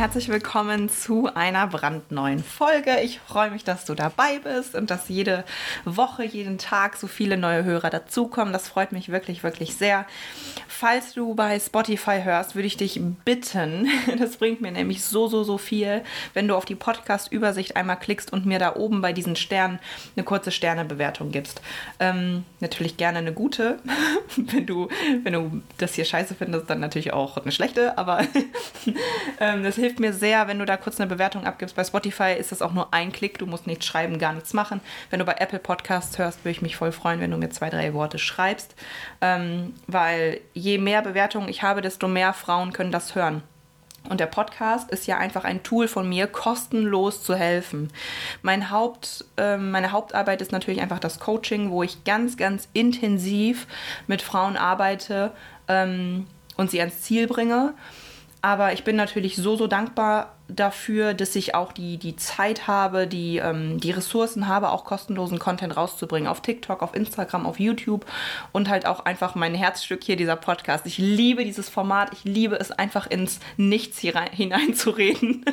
Herzlich 0.00 0.30
willkommen 0.30 0.88
zu 0.88 1.28
einer 1.34 1.66
brandneuen 1.66 2.42
Folge. 2.42 3.00
Ich 3.02 3.20
freue 3.20 3.50
mich, 3.50 3.64
dass 3.64 3.84
du 3.84 3.94
dabei 3.94 4.38
bist 4.38 4.74
und 4.74 4.90
dass 4.90 5.10
jede 5.10 5.44
Woche, 5.84 6.24
jeden 6.24 6.56
Tag 6.56 6.96
so 6.96 7.06
viele 7.06 7.36
neue 7.36 7.64
Hörer 7.64 7.90
dazukommen. 7.90 8.54
Das 8.54 8.66
freut 8.66 8.92
mich 8.92 9.10
wirklich, 9.10 9.42
wirklich 9.42 9.76
sehr. 9.76 10.06
Falls 10.68 11.12
du 11.12 11.34
bei 11.34 11.60
Spotify 11.60 12.22
hörst, 12.24 12.54
würde 12.54 12.66
ich 12.66 12.78
dich 12.78 12.98
bitten, 13.26 13.90
das 14.18 14.38
bringt 14.38 14.62
mir 14.62 14.72
nämlich 14.72 15.04
so, 15.04 15.28
so, 15.28 15.44
so 15.44 15.58
viel, 15.58 16.02
wenn 16.32 16.48
du 16.48 16.56
auf 16.56 16.64
die 16.64 16.76
Podcast-Übersicht 16.76 17.76
einmal 17.76 17.98
klickst 17.98 18.32
und 18.32 18.46
mir 18.46 18.58
da 18.58 18.76
oben 18.76 19.02
bei 19.02 19.12
diesen 19.12 19.36
Sternen 19.36 19.80
eine 20.16 20.24
kurze 20.24 20.50
Sternebewertung 20.50 21.30
gibst. 21.30 21.60
Ähm, 21.98 22.44
natürlich 22.60 22.96
gerne 22.96 23.18
eine 23.18 23.34
gute. 23.34 23.78
wenn, 24.38 24.64
du, 24.64 24.88
wenn 25.22 25.34
du 25.34 25.60
das 25.76 25.92
hier 25.92 26.06
scheiße 26.06 26.34
findest, 26.34 26.70
dann 26.70 26.80
natürlich 26.80 27.12
auch 27.12 27.36
eine 27.36 27.52
schlechte, 27.52 27.98
aber 27.98 28.22
ähm, 29.40 29.62
das 29.62 29.76
hilft 29.76 29.89
mir 29.98 30.12
sehr, 30.12 30.46
wenn 30.46 30.58
du 30.58 30.66
da 30.66 30.76
kurz 30.76 31.00
eine 31.00 31.08
Bewertung 31.08 31.44
abgibst. 31.44 31.74
Bei 31.74 31.84
Spotify 31.84 32.34
ist 32.38 32.52
das 32.52 32.62
auch 32.62 32.72
nur 32.72 32.92
ein 32.94 33.10
Klick, 33.12 33.38
du 33.38 33.46
musst 33.46 33.66
nichts 33.66 33.86
schreiben, 33.86 34.18
gar 34.18 34.32
nichts 34.32 34.52
machen. 34.52 34.80
Wenn 35.10 35.18
du 35.18 35.24
bei 35.24 35.34
Apple 35.38 35.58
Podcasts 35.58 36.18
hörst, 36.18 36.44
würde 36.44 36.50
ich 36.50 36.62
mich 36.62 36.76
voll 36.76 36.92
freuen, 36.92 37.20
wenn 37.20 37.30
du 37.30 37.36
mir 37.36 37.50
zwei, 37.50 37.70
drei 37.70 37.94
Worte 37.94 38.18
schreibst, 38.18 38.74
ähm, 39.20 39.74
weil 39.86 40.40
je 40.52 40.78
mehr 40.78 41.02
Bewertungen 41.02 41.48
ich 41.48 41.62
habe, 41.62 41.80
desto 41.80 42.06
mehr 42.06 42.32
Frauen 42.32 42.72
können 42.72 42.92
das 42.92 43.14
hören. 43.14 43.42
Und 44.08 44.18
der 44.18 44.26
Podcast 44.26 44.90
ist 44.90 45.06
ja 45.06 45.18
einfach 45.18 45.44
ein 45.44 45.62
Tool 45.62 45.86
von 45.86 46.08
mir, 46.08 46.26
kostenlos 46.26 47.22
zu 47.22 47.34
helfen. 47.34 47.90
Mein 48.42 48.70
Haupt, 48.70 49.26
äh, 49.36 49.58
meine 49.58 49.92
Hauptarbeit 49.92 50.40
ist 50.40 50.52
natürlich 50.52 50.80
einfach 50.80 50.98
das 50.98 51.20
Coaching, 51.20 51.70
wo 51.70 51.82
ich 51.82 52.04
ganz, 52.04 52.36
ganz 52.36 52.68
intensiv 52.72 53.66
mit 54.06 54.22
Frauen 54.22 54.56
arbeite 54.56 55.32
ähm, 55.68 56.26
und 56.56 56.70
sie 56.70 56.80
ans 56.80 57.02
Ziel 57.02 57.26
bringe. 57.26 57.74
Aber 58.42 58.72
ich 58.72 58.84
bin 58.84 58.96
natürlich 58.96 59.36
so, 59.36 59.56
so 59.56 59.66
dankbar 59.66 60.36
dafür, 60.48 61.12
dass 61.14 61.36
ich 61.36 61.54
auch 61.54 61.72
die, 61.72 61.98
die 61.98 62.16
Zeit 62.16 62.66
habe, 62.66 63.06
die, 63.06 63.36
ähm, 63.36 63.78
die 63.78 63.90
Ressourcen 63.90 64.48
habe, 64.48 64.70
auch 64.70 64.84
kostenlosen 64.84 65.38
Content 65.38 65.76
rauszubringen. 65.76 66.26
Auf 66.26 66.40
TikTok, 66.40 66.82
auf 66.82 66.94
Instagram, 66.94 67.46
auf 67.46 67.60
YouTube 67.60 68.06
und 68.52 68.68
halt 68.68 68.86
auch 68.86 69.04
einfach 69.04 69.34
mein 69.34 69.54
Herzstück 69.54 70.02
hier, 70.02 70.16
dieser 70.16 70.36
Podcast. 70.36 70.86
Ich 70.86 70.96
liebe 70.96 71.44
dieses 71.44 71.68
Format. 71.68 72.12
Ich 72.12 72.24
liebe 72.24 72.56
es 72.56 72.70
einfach 72.72 73.06
ins 73.06 73.40
Nichts 73.58 73.98
hier 73.98 74.14
rein, 74.14 74.30
hineinzureden. 74.32 75.44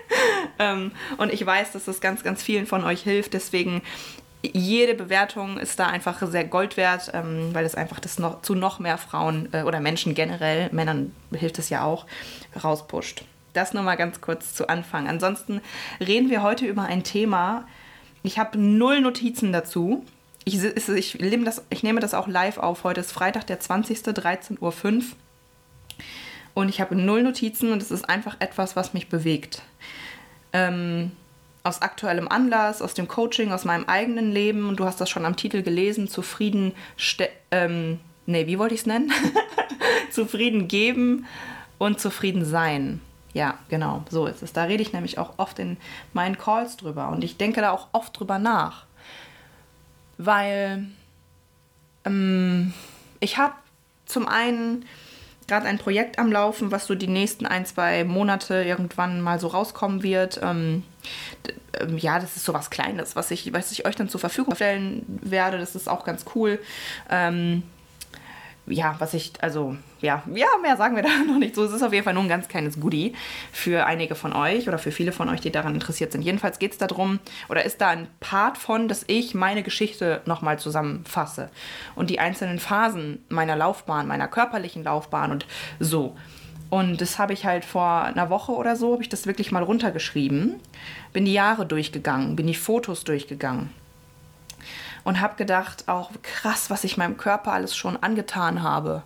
ähm, 0.58 0.92
und 1.16 1.32
ich 1.32 1.44
weiß, 1.44 1.72
dass 1.72 1.88
es 1.88 2.00
ganz, 2.00 2.22
ganz 2.22 2.42
vielen 2.42 2.66
von 2.66 2.84
euch 2.84 3.02
hilft. 3.02 3.32
Deswegen 3.32 3.82
jede 4.42 4.94
Bewertung 4.94 5.58
ist 5.58 5.78
da 5.78 5.86
einfach 5.86 6.22
sehr 6.26 6.44
Gold 6.44 6.76
wert, 6.76 7.10
ähm, 7.14 7.50
weil 7.52 7.64
es 7.64 7.74
einfach 7.74 8.00
das 8.00 8.18
noch, 8.18 8.42
zu 8.42 8.54
noch 8.54 8.78
mehr 8.78 8.98
Frauen 8.98 9.48
äh, 9.52 9.62
oder 9.62 9.80
Menschen 9.80 10.14
generell, 10.14 10.68
Männern 10.72 11.12
hilft 11.32 11.58
es 11.58 11.68
ja 11.68 11.84
auch, 11.84 12.06
rauspusht. 12.62 13.24
Das 13.52 13.72
nur 13.72 13.82
mal 13.82 13.96
ganz 13.96 14.20
kurz 14.20 14.54
zu 14.54 14.68
Anfang. 14.68 15.08
Ansonsten 15.08 15.62
reden 15.98 16.28
wir 16.28 16.42
heute 16.42 16.66
über 16.66 16.82
ein 16.82 17.04
Thema. 17.04 17.66
Ich 18.22 18.38
habe 18.38 18.58
null 18.58 19.00
Notizen 19.00 19.52
dazu. 19.52 20.04
Ich, 20.44 20.62
ich, 20.62 21.18
nehme 21.18 21.44
das, 21.44 21.64
ich 21.70 21.82
nehme 21.82 22.00
das 22.00 22.12
auch 22.12 22.28
live 22.28 22.58
auf. 22.58 22.84
Heute 22.84 23.00
ist 23.00 23.12
Freitag, 23.12 23.46
der 23.46 23.58
20. 23.58 23.98
13.05 23.98 24.60
Uhr. 24.60 25.02
Und 26.54 26.68
ich 26.68 26.80
habe 26.80 26.94
null 26.94 27.22
Notizen 27.22 27.72
und 27.72 27.82
es 27.82 27.90
ist 27.90 28.08
einfach 28.08 28.36
etwas, 28.40 28.76
was 28.76 28.94
mich 28.94 29.08
bewegt. 29.08 29.62
Ähm, 30.52 31.12
aus 31.66 31.82
aktuellem 31.82 32.28
Anlass, 32.28 32.80
aus 32.80 32.94
dem 32.94 33.08
Coaching, 33.08 33.52
aus 33.52 33.64
meinem 33.64 33.84
eigenen 33.86 34.30
Leben. 34.30 34.68
Und 34.68 34.78
du 34.78 34.84
hast 34.84 35.00
das 35.00 35.10
schon 35.10 35.24
am 35.24 35.36
Titel 35.36 35.62
gelesen, 35.62 36.08
zufrieden, 36.08 36.72
ähm, 37.50 38.00
nee, 38.26 38.46
wie 38.46 38.58
wollte 38.58 38.74
ich 38.74 38.80
es 38.80 38.86
nennen? 38.86 39.12
zufrieden 40.10 40.68
geben 40.68 41.26
und 41.78 42.00
zufrieden 42.00 42.44
sein. 42.44 43.00
Ja, 43.34 43.58
genau, 43.68 44.04
so 44.08 44.26
ist 44.26 44.42
es. 44.42 44.52
Da 44.52 44.64
rede 44.64 44.82
ich 44.82 44.92
nämlich 44.92 45.18
auch 45.18 45.34
oft 45.38 45.58
in 45.58 45.76
meinen 46.12 46.38
Calls 46.38 46.76
drüber 46.76 47.08
und 47.08 47.22
ich 47.22 47.36
denke 47.36 47.60
da 47.60 47.70
auch 47.72 47.88
oft 47.92 48.18
drüber 48.18 48.38
nach. 48.38 48.86
Weil 50.16 50.86
ähm, 52.06 52.72
ich 53.20 53.36
habe 53.36 53.52
zum 54.06 54.26
einen 54.26 54.86
gerade 55.46 55.66
ein 55.66 55.78
Projekt 55.78 56.18
am 56.18 56.32
Laufen, 56.32 56.70
was 56.70 56.86
so 56.86 56.94
die 56.94 57.08
nächsten 57.08 57.44
ein, 57.44 57.66
zwei 57.66 58.04
Monate 58.04 58.62
irgendwann 58.62 59.20
mal 59.20 59.38
so 59.38 59.48
rauskommen 59.48 60.02
wird. 60.02 60.40
Ähm, 60.42 60.82
ja, 61.96 62.18
das 62.18 62.36
ist 62.36 62.44
so 62.44 62.54
was 62.54 62.70
Kleines, 62.70 63.16
was 63.16 63.30
ich, 63.30 63.52
was 63.52 63.72
ich 63.72 63.86
euch 63.86 63.96
dann 63.96 64.08
zur 64.08 64.20
Verfügung 64.20 64.54
stellen 64.54 65.04
werde. 65.22 65.58
Das 65.58 65.74
ist 65.74 65.88
auch 65.88 66.04
ganz 66.04 66.24
cool. 66.34 66.58
Ähm, 67.10 67.62
ja, 68.68 68.96
was 68.98 69.14
ich, 69.14 69.32
also, 69.40 69.76
ja, 70.00 70.22
ja, 70.34 70.46
mehr 70.60 70.76
sagen 70.76 70.96
wir 70.96 71.02
da 71.04 71.10
noch 71.26 71.38
nicht 71.38 71.54
so. 71.54 71.64
Es 71.64 71.72
ist 71.72 71.82
auf 71.82 71.92
jeden 71.92 72.04
Fall 72.04 72.14
nur 72.14 72.24
ein 72.24 72.28
ganz 72.28 72.48
kleines 72.48 72.80
Goodie 72.80 73.14
für 73.52 73.86
einige 73.86 74.14
von 74.14 74.32
euch 74.32 74.68
oder 74.68 74.78
für 74.78 74.90
viele 74.90 75.12
von 75.12 75.28
euch, 75.28 75.40
die 75.40 75.52
daran 75.52 75.74
interessiert 75.74 76.12
sind. 76.12 76.22
Jedenfalls 76.22 76.58
geht 76.58 76.72
es 76.72 76.78
darum, 76.78 77.20
oder 77.48 77.64
ist 77.64 77.80
da 77.80 77.90
ein 77.90 78.08
Part 78.20 78.58
von, 78.58 78.88
dass 78.88 79.04
ich 79.06 79.34
meine 79.34 79.62
Geschichte 79.62 80.22
nochmal 80.26 80.58
zusammenfasse 80.58 81.50
und 81.94 82.10
die 82.10 82.18
einzelnen 82.18 82.58
Phasen 82.58 83.24
meiner 83.28 83.56
Laufbahn, 83.56 84.06
meiner 84.06 84.28
körperlichen 84.28 84.84
Laufbahn 84.84 85.30
und 85.30 85.46
so. 85.78 86.16
Und 86.68 87.00
das 87.00 87.18
habe 87.18 87.32
ich 87.32 87.44
halt 87.44 87.64
vor 87.64 88.02
einer 88.02 88.28
Woche 88.28 88.52
oder 88.52 88.76
so, 88.76 88.92
habe 88.92 89.02
ich 89.02 89.08
das 89.08 89.26
wirklich 89.26 89.52
mal 89.52 89.62
runtergeschrieben, 89.62 90.56
bin 91.12 91.24
die 91.24 91.32
Jahre 91.32 91.64
durchgegangen, 91.64 92.34
bin 92.34 92.46
die 92.46 92.54
Fotos 92.54 93.04
durchgegangen 93.04 93.70
und 95.04 95.20
habe 95.20 95.36
gedacht, 95.36 95.84
auch 95.86 96.10
krass, 96.22 96.68
was 96.68 96.82
ich 96.82 96.96
meinem 96.96 97.16
Körper 97.16 97.52
alles 97.52 97.76
schon 97.76 97.96
angetan 98.02 98.62
habe. 98.62 99.04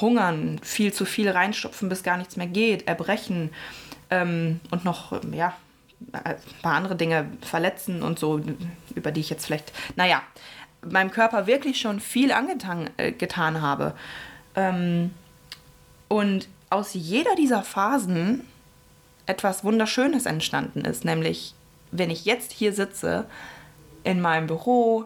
Hungern, 0.00 0.58
viel 0.62 0.92
zu 0.92 1.06
viel 1.06 1.30
reinstopfen, 1.30 1.88
bis 1.88 2.02
gar 2.02 2.18
nichts 2.18 2.36
mehr 2.36 2.48
geht, 2.48 2.86
erbrechen 2.86 3.50
ähm, 4.10 4.60
und 4.70 4.84
noch, 4.84 5.18
ja, 5.32 5.54
ein 6.12 6.36
paar 6.60 6.74
andere 6.74 6.96
Dinge 6.96 7.30
verletzen 7.40 8.02
und 8.02 8.18
so, 8.18 8.42
über 8.94 9.12
die 9.12 9.20
ich 9.20 9.30
jetzt 9.30 9.46
vielleicht, 9.46 9.72
naja, 9.96 10.20
meinem 10.82 11.10
Körper 11.10 11.46
wirklich 11.46 11.80
schon 11.80 12.00
viel 12.00 12.32
angetan 12.32 12.90
äh, 12.98 13.12
getan 13.12 13.62
habe. 13.62 13.94
Ähm, 14.54 15.12
und 16.08 16.48
aus 16.70 16.94
jeder 16.94 17.34
dieser 17.36 17.62
Phasen 17.62 18.46
etwas 19.26 19.64
Wunderschönes 19.64 20.26
entstanden 20.26 20.84
ist, 20.84 21.04
nämlich 21.04 21.54
wenn 21.90 22.10
ich 22.10 22.24
jetzt 22.24 22.52
hier 22.52 22.72
sitze, 22.72 23.26
in 24.04 24.20
meinem 24.20 24.46
Büro 24.46 25.04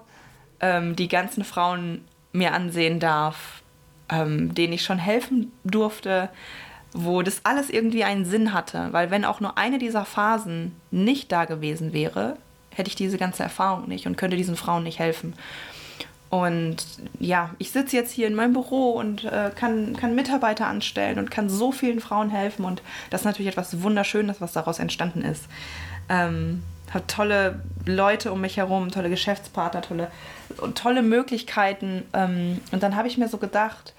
ähm, 0.60 0.94
die 0.94 1.08
ganzen 1.08 1.44
Frauen 1.44 2.04
mir 2.32 2.52
ansehen 2.52 3.00
darf, 3.00 3.62
ähm, 4.10 4.54
denen 4.54 4.74
ich 4.74 4.84
schon 4.84 4.98
helfen 4.98 5.52
durfte, 5.64 6.28
wo 6.92 7.22
das 7.22 7.40
alles 7.44 7.70
irgendwie 7.70 8.04
einen 8.04 8.24
Sinn 8.24 8.52
hatte. 8.52 8.88
Weil 8.92 9.10
wenn 9.10 9.24
auch 9.24 9.40
nur 9.40 9.56
eine 9.56 9.78
dieser 9.78 10.04
Phasen 10.04 10.76
nicht 10.90 11.32
da 11.32 11.44
gewesen 11.44 11.92
wäre, 11.92 12.36
hätte 12.74 12.88
ich 12.88 12.96
diese 12.96 13.18
ganze 13.18 13.42
Erfahrung 13.42 13.88
nicht 13.88 14.06
und 14.06 14.16
könnte 14.16 14.36
diesen 14.36 14.56
Frauen 14.56 14.82
nicht 14.82 14.98
helfen. 14.98 15.34
Und 16.30 16.77
ja, 17.18 17.50
ich 17.59 17.72
sitze 17.72 17.97
jetzt 17.97 18.12
hier 18.12 18.28
in 18.28 18.36
meinem 18.36 18.53
Büro 18.53 18.92
und 18.92 19.24
äh, 19.24 19.50
kann, 19.54 19.97
kann 19.97 20.15
Mitarbeiter 20.15 20.68
anstellen 20.68 21.18
und 21.18 21.30
kann 21.30 21.50
so 21.50 21.72
vielen 21.72 22.00
Frauen 22.00 22.30
helfen. 22.30 22.65
Und 22.65 22.82
das 23.10 23.22
ist 23.22 23.24
natürlich 23.24 23.50
etwas 23.50 23.82
Wunderschönes, 23.82 24.41
was 24.41 24.53
daraus 24.53 24.78
entstanden 24.78 25.22
ist. 25.22 25.47
Ähm, 26.09 26.62
habe 26.94 27.06
tolle 27.09 27.60
Leute 27.84 28.30
um 28.30 28.41
mich 28.41 28.56
herum, 28.56 28.92
tolle 28.92 29.10
Geschäftspartner, 29.10 29.82
tolle, 29.82 30.10
tolle 30.77 31.03
Möglichkeiten. 31.03 32.04
Ähm, 32.12 32.60
und 32.71 32.82
dann 32.84 32.94
habe 32.94 33.09
ich 33.09 33.18
mir 33.18 33.28
so 33.28 33.38
gedacht, 33.38 33.92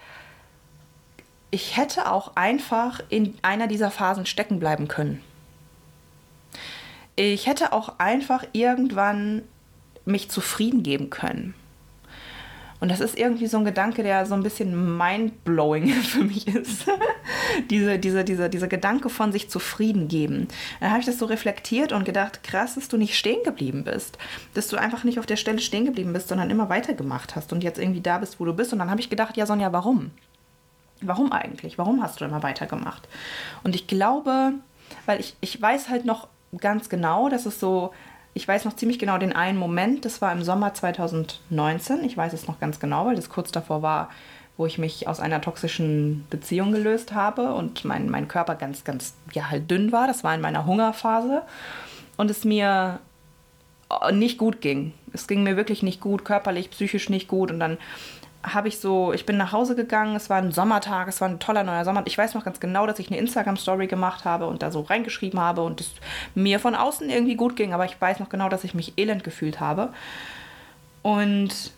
ich 1.51 1.75
hätte 1.75 2.09
auch 2.09 2.35
einfach 2.35 3.01
in 3.09 3.37
einer 3.41 3.67
dieser 3.67 3.91
Phasen 3.91 4.25
stecken 4.25 4.59
bleiben 4.59 4.87
können. 4.87 5.21
Ich 7.17 7.45
hätte 7.45 7.73
auch 7.73 7.99
einfach 7.99 8.45
irgendwann 8.53 9.43
mich 10.05 10.29
zufrieden 10.29 10.81
geben 10.81 11.09
können. 11.09 11.53
Und 12.81 12.89
das 12.89 12.99
ist 12.99 13.17
irgendwie 13.17 13.45
so 13.45 13.57
ein 13.59 13.63
Gedanke, 13.63 14.01
der 14.01 14.25
so 14.25 14.33
ein 14.33 14.41
bisschen 14.41 14.97
mindblowing 14.97 15.87
für 16.03 16.23
mich 16.23 16.47
ist. 16.47 16.87
diese, 17.69 17.99
diese, 17.99 18.23
diese, 18.23 18.49
dieser 18.49 18.67
Gedanke 18.67 19.09
von 19.09 19.31
sich 19.31 19.49
zufrieden 19.49 20.07
geben. 20.07 20.47
Dann 20.79 20.89
habe 20.89 20.99
ich 20.99 21.05
das 21.05 21.19
so 21.19 21.25
reflektiert 21.25 21.93
und 21.93 22.05
gedacht, 22.05 22.43
krass, 22.43 22.75
dass 22.75 22.87
du 22.87 22.97
nicht 22.97 23.15
stehen 23.15 23.43
geblieben 23.43 23.83
bist. 23.83 24.17
Dass 24.55 24.67
du 24.67 24.77
einfach 24.77 25.03
nicht 25.03 25.19
auf 25.19 25.27
der 25.27 25.35
Stelle 25.35 25.59
stehen 25.59 25.85
geblieben 25.85 26.11
bist, 26.11 26.27
sondern 26.27 26.49
immer 26.49 26.69
weitergemacht 26.69 27.35
hast 27.35 27.53
und 27.53 27.63
jetzt 27.63 27.77
irgendwie 27.77 28.01
da 28.01 28.17
bist, 28.17 28.39
wo 28.39 28.45
du 28.45 28.53
bist. 28.53 28.73
Und 28.73 28.79
dann 28.79 28.89
habe 28.89 28.99
ich 28.99 29.11
gedacht, 29.11 29.37
ja, 29.37 29.45
Sonja, 29.45 29.71
warum? 29.71 30.09
Warum 31.01 31.31
eigentlich? 31.31 31.77
Warum 31.77 32.01
hast 32.01 32.19
du 32.19 32.25
immer 32.25 32.41
weitergemacht? 32.41 33.07
Und 33.63 33.75
ich 33.75 33.85
glaube, 33.85 34.53
weil 35.05 35.19
ich, 35.19 35.35
ich 35.39 35.61
weiß 35.61 35.89
halt 35.89 36.05
noch 36.05 36.27
ganz 36.57 36.89
genau, 36.89 37.29
dass 37.29 37.45
es 37.45 37.59
so, 37.59 37.93
ich 38.33 38.47
weiß 38.47 38.65
noch 38.65 38.75
ziemlich 38.75 38.99
genau 38.99 39.17
den 39.17 39.33
einen 39.33 39.57
Moment, 39.57 40.05
das 40.05 40.21
war 40.21 40.31
im 40.31 40.43
Sommer 40.43 40.73
2019, 40.73 42.03
ich 42.03 42.15
weiß 42.15 42.33
es 42.33 42.47
noch 42.47 42.59
ganz 42.59 42.79
genau, 42.79 43.05
weil 43.05 43.15
das 43.15 43.29
kurz 43.29 43.51
davor 43.51 43.81
war, 43.81 44.09
wo 44.57 44.65
ich 44.65 44.77
mich 44.77 45.07
aus 45.07 45.19
einer 45.19 45.41
toxischen 45.41 46.25
Beziehung 46.29 46.71
gelöst 46.71 47.13
habe 47.13 47.53
und 47.53 47.83
mein, 47.83 48.09
mein 48.09 48.27
Körper 48.27 48.55
ganz, 48.55 48.83
ganz, 48.83 49.15
ja, 49.33 49.49
halt 49.49 49.71
dünn 49.71 49.91
war. 49.91 50.07
Das 50.07 50.23
war 50.23 50.35
in 50.35 50.41
meiner 50.41 50.65
Hungerphase 50.65 51.41
und 52.17 52.29
es 52.29 52.45
mir 52.45 52.99
nicht 54.11 54.37
gut 54.37 54.61
ging. 54.61 54.93
Es 55.13 55.27
ging 55.27 55.43
mir 55.43 55.57
wirklich 55.57 55.83
nicht 55.83 55.99
gut, 55.99 56.23
körperlich, 56.23 56.69
psychisch 56.69 57.09
nicht 57.09 57.27
gut 57.27 57.51
und 57.51 57.59
dann 57.59 57.77
habe 58.43 58.67
ich 58.67 58.79
so, 58.79 59.13
ich 59.13 59.25
bin 59.25 59.37
nach 59.37 59.51
Hause 59.51 59.75
gegangen, 59.75 60.15
es 60.15 60.29
war 60.29 60.37
ein 60.37 60.51
Sommertag, 60.51 61.07
es 61.07 61.21
war 61.21 61.29
ein 61.29 61.39
toller 61.39 61.63
neuer 61.63 61.85
Sommer. 61.85 62.03
Ich 62.05 62.17
weiß 62.17 62.33
noch 62.33 62.43
ganz 62.43 62.59
genau, 62.59 62.87
dass 62.87 62.99
ich 62.99 63.07
eine 63.07 63.19
Instagram-Story 63.19 63.87
gemacht 63.87 64.25
habe 64.25 64.47
und 64.47 64.61
da 64.63 64.71
so 64.71 64.81
reingeschrieben 64.81 65.39
habe 65.39 65.61
und 65.61 65.81
es 65.81 65.91
mir 66.33 66.59
von 66.59 66.75
außen 66.75 67.09
irgendwie 67.09 67.35
gut 67.35 67.55
ging, 67.55 67.73
aber 67.73 67.85
ich 67.85 67.99
weiß 67.99 68.19
noch 68.19 68.29
genau, 68.29 68.49
dass 68.49 68.63
ich 68.63 68.73
mich 68.73 68.93
elend 68.97 69.23
gefühlt 69.23 69.59
habe. 69.59 69.93
Und, 71.03 71.71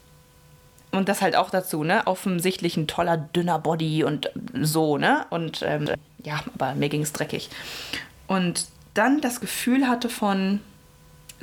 und 0.91 1.09
das 1.09 1.21
halt 1.21 1.35
auch 1.35 1.49
dazu, 1.49 1.83
ne? 1.83 2.03
Offensichtlich 2.05 2.77
ein 2.77 2.87
toller, 2.87 3.17
dünner 3.17 3.59
Body 3.59 4.03
und 4.03 4.31
so, 4.61 4.97
ne? 4.97 5.25
Und 5.29 5.61
ähm, 5.65 5.89
ja, 6.23 6.41
aber 6.55 6.75
mir 6.75 6.89
ging 6.89 7.01
es 7.01 7.13
dreckig. 7.13 7.49
Und 8.27 8.67
dann 8.93 9.21
das 9.21 9.41
Gefühl 9.41 9.87
hatte 9.87 10.09
von, 10.09 10.61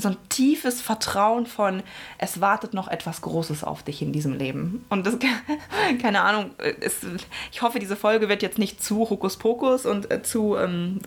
so 0.00 0.08
ein 0.08 0.16
tiefes 0.28 0.80
Vertrauen 0.80 1.46
von, 1.46 1.82
es 2.18 2.40
wartet 2.40 2.74
noch 2.74 2.88
etwas 2.88 3.20
Großes 3.20 3.64
auf 3.64 3.82
dich 3.82 4.02
in 4.02 4.12
diesem 4.12 4.34
Leben. 4.34 4.84
Und 4.88 5.06
das, 5.06 5.16
keine 6.02 6.22
Ahnung, 6.22 6.50
ist, 6.80 7.06
ich 7.52 7.62
hoffe, 7.62 7.78
diese 7.78 7.96
Folge 7.96 8.28
wird 8.28 8.42
jetzt 8.42 8.58
nicht 8.58 8.82
zu 8.82 9.10
Hokuspokus 9.10 9.86
und 9.86 10.10
äh, 10.10 10.22
zu 10.22 10.56
ähm, 10.56 11.00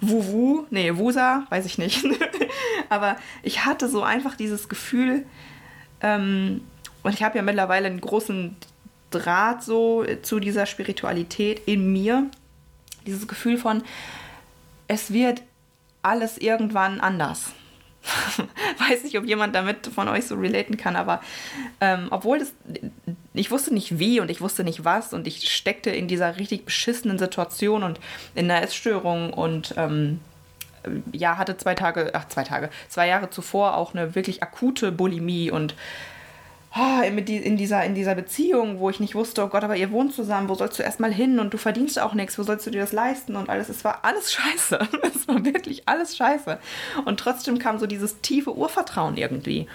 Wuwu, 0.00 0.66
nee, 0.70 0.96
Wusa, 0.96 1.46
weiß 1.50 1.66
ich 1.66 1.78
nicht. 1.78 2.04
Aber 2.88 3.16
ich 3.42 3.64
hatte 3.64 3.88
so 3.88 4.02
einfach 4.02 4.36
dieses 4.36 4.68
Gefühl, 4.68 5.26
ähm, 6.00 6.62
und 7.02 7.14
ich 7.14 7.22
habe 7.22 7.36
ja 7.36 7.42
mittlerweile 7.42 7.86
einen 7.86 8.00
großen 8.00 8.56
Draht 9.10 9.62
so 9.62 10.04
zu 10.22 10.40
dieser 10.40 10.66
Spiritualität 10.66 11.62
in 11.66 11.92
mir. 11.92 12.30
Dieses 13.06 13.26
Gefühl 13.26 13.58
von, 13.58 13.82
es 14.88 15.12
wird 15.12 15.42
alles 16.02 16.38
irgendwann 16.38 17.00
anders. 17.00 17.52
Weiß 18.78 19.04
nicht, 19.04 19.16
ob 19.18 19.24
jemand 19.24 19.54
damit 19.54 19.86
von 19.86 20.08
euch 20.08 20.26
so 20.26 20.34
relaten 20.34 20.76
kann, 20.76 20.96
aber 20.96 21.20
ähm, 21.80 22.08
obwohl 22.10 22.40
das, 22.40 22.52
ich 23.32 23.50
wusste 23.50 23.72
nicht 23.72 23.98
wie 23.98 24.20
und 24.20 24.30
ich 24.30 24.40
wusste 24.40 24.64
nicht 24.64 24.84
was 24.84 25.12
und 25.12 25.26
ich 25.26 25.52
steckte 25.52 25.90
in 25.90 26.08
dieser 26.08 26.36
richtig 26.38 26.64
beschissenen 26.64 27.18
Situation 27.18 27.82
und 27.82 28.00
in 28.34 28.50
einer 28.50 28.62
Essstörung 28.62 29.32
und 29.32 29.74
ähm, 29.76 30.20
ja, 31.12 31.38
hatte 31.38 31.56
zwei 31.56 31.74
Tage, 31.74 32.10
ach, 32.14 32.28
zwei 32.28 32.42
Tage, 32.42 32.70
zwei 32.88 33.06
Jahre 33.06 33.30
zuvor 33.30 33.76
auch 33.76 33.94
eine 33.94 34.14
wirklich 34.14 34.42
akute 34.42 34.90
Bulimie 34.90 35.50
und 35.50 35.74
oh, 36.76 37.02
in, 37.02 37.56
dieser, 37.56 37.84
in 37.84 37.94
dieser 37.94 38.14
Beziehung, 38.14 38.78
wo 38.78 38.90
ich 38.90 39.00
nicht 39.00 39.14
wusste, 39.14 39.44
oh 39.44 39.48
Gott, 39.48 39.64
aber 39.64 39.76
ihr 39.76 39.90
wohnt 39.90 40.14
zusammen, 40.14 40.48
wo 40.48 40.54
sollst 40.54 40.78
du 40.78 40.82
erstmal 40.82 41.12
hin 41.12 41.38
und 41.38 41.52
du 41.52 41.58
verdienst 41.58 41.98
auch 42.00 42.14
nichts, 42.14 42.38
wo 42.38 42.42
sollst 42.42 42.66
du 42.66 42.70
dir 42.70 42.80
das 42.80 42.92
leisten 42.92 43.36
und 43.36 43.48
alles. 43.48 43.68
Es 43.68 43.84
war 43.84 44.00
alles 44.02 44.32
scheiße. 44.32 44.78
Es 45.02 45.28
war 45.28 45.44
wirklich 45.44 45.88
alles 45.88 46.16
scheiße. 46.16 46.58
Und 47.04 47.20
trotzdem 47.20 47.58
kam 47.58 47.78
so 47.78 47.86
dieses 47.86 48.20
tiefe 48.20 48.56
Urvertrauen 48.56 49.16
irgendwie. 49.16 49.66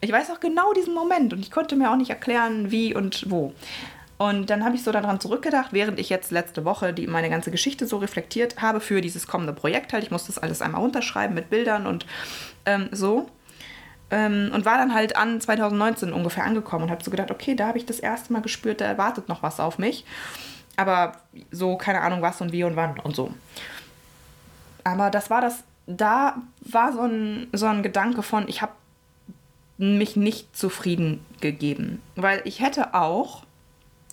Ich 0.00 0.12
weiß 0.12 0.30
auch 0.30 0.40
genau 0.40 0.72
diesen 0.72 0.94
Moment 0.94 1.32
und 1.32 1.40
ich 1.40 1.50
konnte 1.50 1.76
mir 1.76 1.90
auch 1.90 1.96
nicht 1.96 2.10
erklären, 2.10 2.70
wie 2.70 2.94
und 2.94 3.30
wo. 3.30 3.54
Und 4.18 4.48
dann 4.50 4.64
habe 4.64 4.76
ich 4.76 4.82
so 4.82 4.92
daran 4.92 5.20
zurückgedacht, 5.20 5.72
während 5.72 5.98
ich 5.98 6.08
jetzt 6.08 6.30
letzte 6.30 6.64
Woche 6.64 6.92
die, 6.92 7.06
meine 7.06 7.28
ganze 7.28 7.50
Geschichte 7.50 7.86
so 7.86 7.98
reflektiert 7.98 8.60
habe 8.62 8.80
für 8.80 9.00
dieses 9.00 9.26
kommende 9.26 9.52
Projekt 9.52 9.92
halt. 9.92 10.04
Ich 10.04 10.10
musste 10.10 10.32
das 10.32 10.42
alles 10.42 10.62
einmal 10.62 10.82
unterschreiben 10.82 11.34
mit 11.34 11.50
Bildern 11.50 11.86
und 11.86 12.06
ähm, 12.64 12.88
so. 12.92 13.28
Ähm, 14.10 14.50
und 14.54 14.64
war 14.64 14.78
dann 14.78 14.94
halt 14.94 15.16
an 15.16 15.40
2019 15.40 16.12
ungefähr 16.12 16.44
angekommen 16.44 16.84
und 16.84 16.90
habe 16.90 17.02
so 17.02 17.10
gedacht, 17.10 17.30
okay, 17.30 17.54
da 17.56 17.68
habe 17.68 17.78
ich 17.78 17.86
das 17.86 17.98
erste 17.98 18.32
Mal 18.32 18.42
gespürt, 18.42 18.80
da 18.80 18.84
erwartet 18.84 19.28
noch 19.28 19.42
was 19.42 19.58
auf 19.58 19.78
mich. 19.78 20.04
Aber 20.76 21.12
so 21.50 21.76
keine 21.76 22.02
Ahnung 22.02 22.22
was 22.22 22.40
und 22.40 22.52
wie 22.52 22.64
und 22.64 22.76
wann 22.76 23.00
und 23.00 23.16
so. 23.16 23.32
Aber 24.84 25.10
das 25.10 25.30
war 25.30 25.40
das, 25.40 25.64
da 25.86 26.36
war 26.60 26.92
so 26.92 27.02
ein, 27.02 27.48
so 27.52 27.66
ein 27.66 27.82
Gedanke 27.82 28.22
von, 28.22 28.46
ich 28.48 28.62
habe 28.62 28.72
mich 29.78 30.16
nicht 30.16 30.56
zufrieden 30.56 31.24
gegeben. 31.40 32.00
Weil 32.14 32.40
ich 32.44 32.60
hätte 32.60 32.94
auch, 32.94 33.42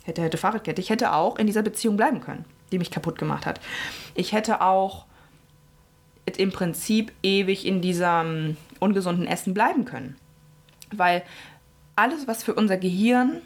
hätte, 0.04 0.22
hätte 0.22 0.38
Fahrradkette, 0.38 0.82
ich 0.82 0.90
hätte 0.90 1.14
auch 1.14 1.38
in 1.38 1.48
dieser 1.48 1.62
Beziehung 1.62 1.98
bleiben 1.98 2.22
können, 2.22 2.46
die 2.72 2.80
mich 2.80 2.92
kaputt 2.92 3.18
gemacht 3.18 3.46
hat. 3.46 3.60
Ich 4.16 4.34
hätte 4.34 4.62
auch 4.62 5.06
im 6.38 6.52
Prinzip 6.52 7.12
ewig 7.22 7.66
in 7.66 7.82
diesem 7.82 8.58
ungesunden 8.84 9.28
Essen 9.28 9.54
bleiben 9.54 9.86
können. 9.86 10.16
Weil 10.92 11.24
alles, 11.96 12.28
was 12.28 12.44
für 12.44 12.54
unser 12.54 12.78
Gehirn, 12.78 13.42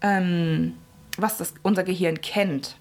ähm, 0.00 0.74
was 1.16 1.38
das, 1.38 1.54
unser 1.62 1.82
Gehirn 1.82 2.20
kennt, 2.20 2.76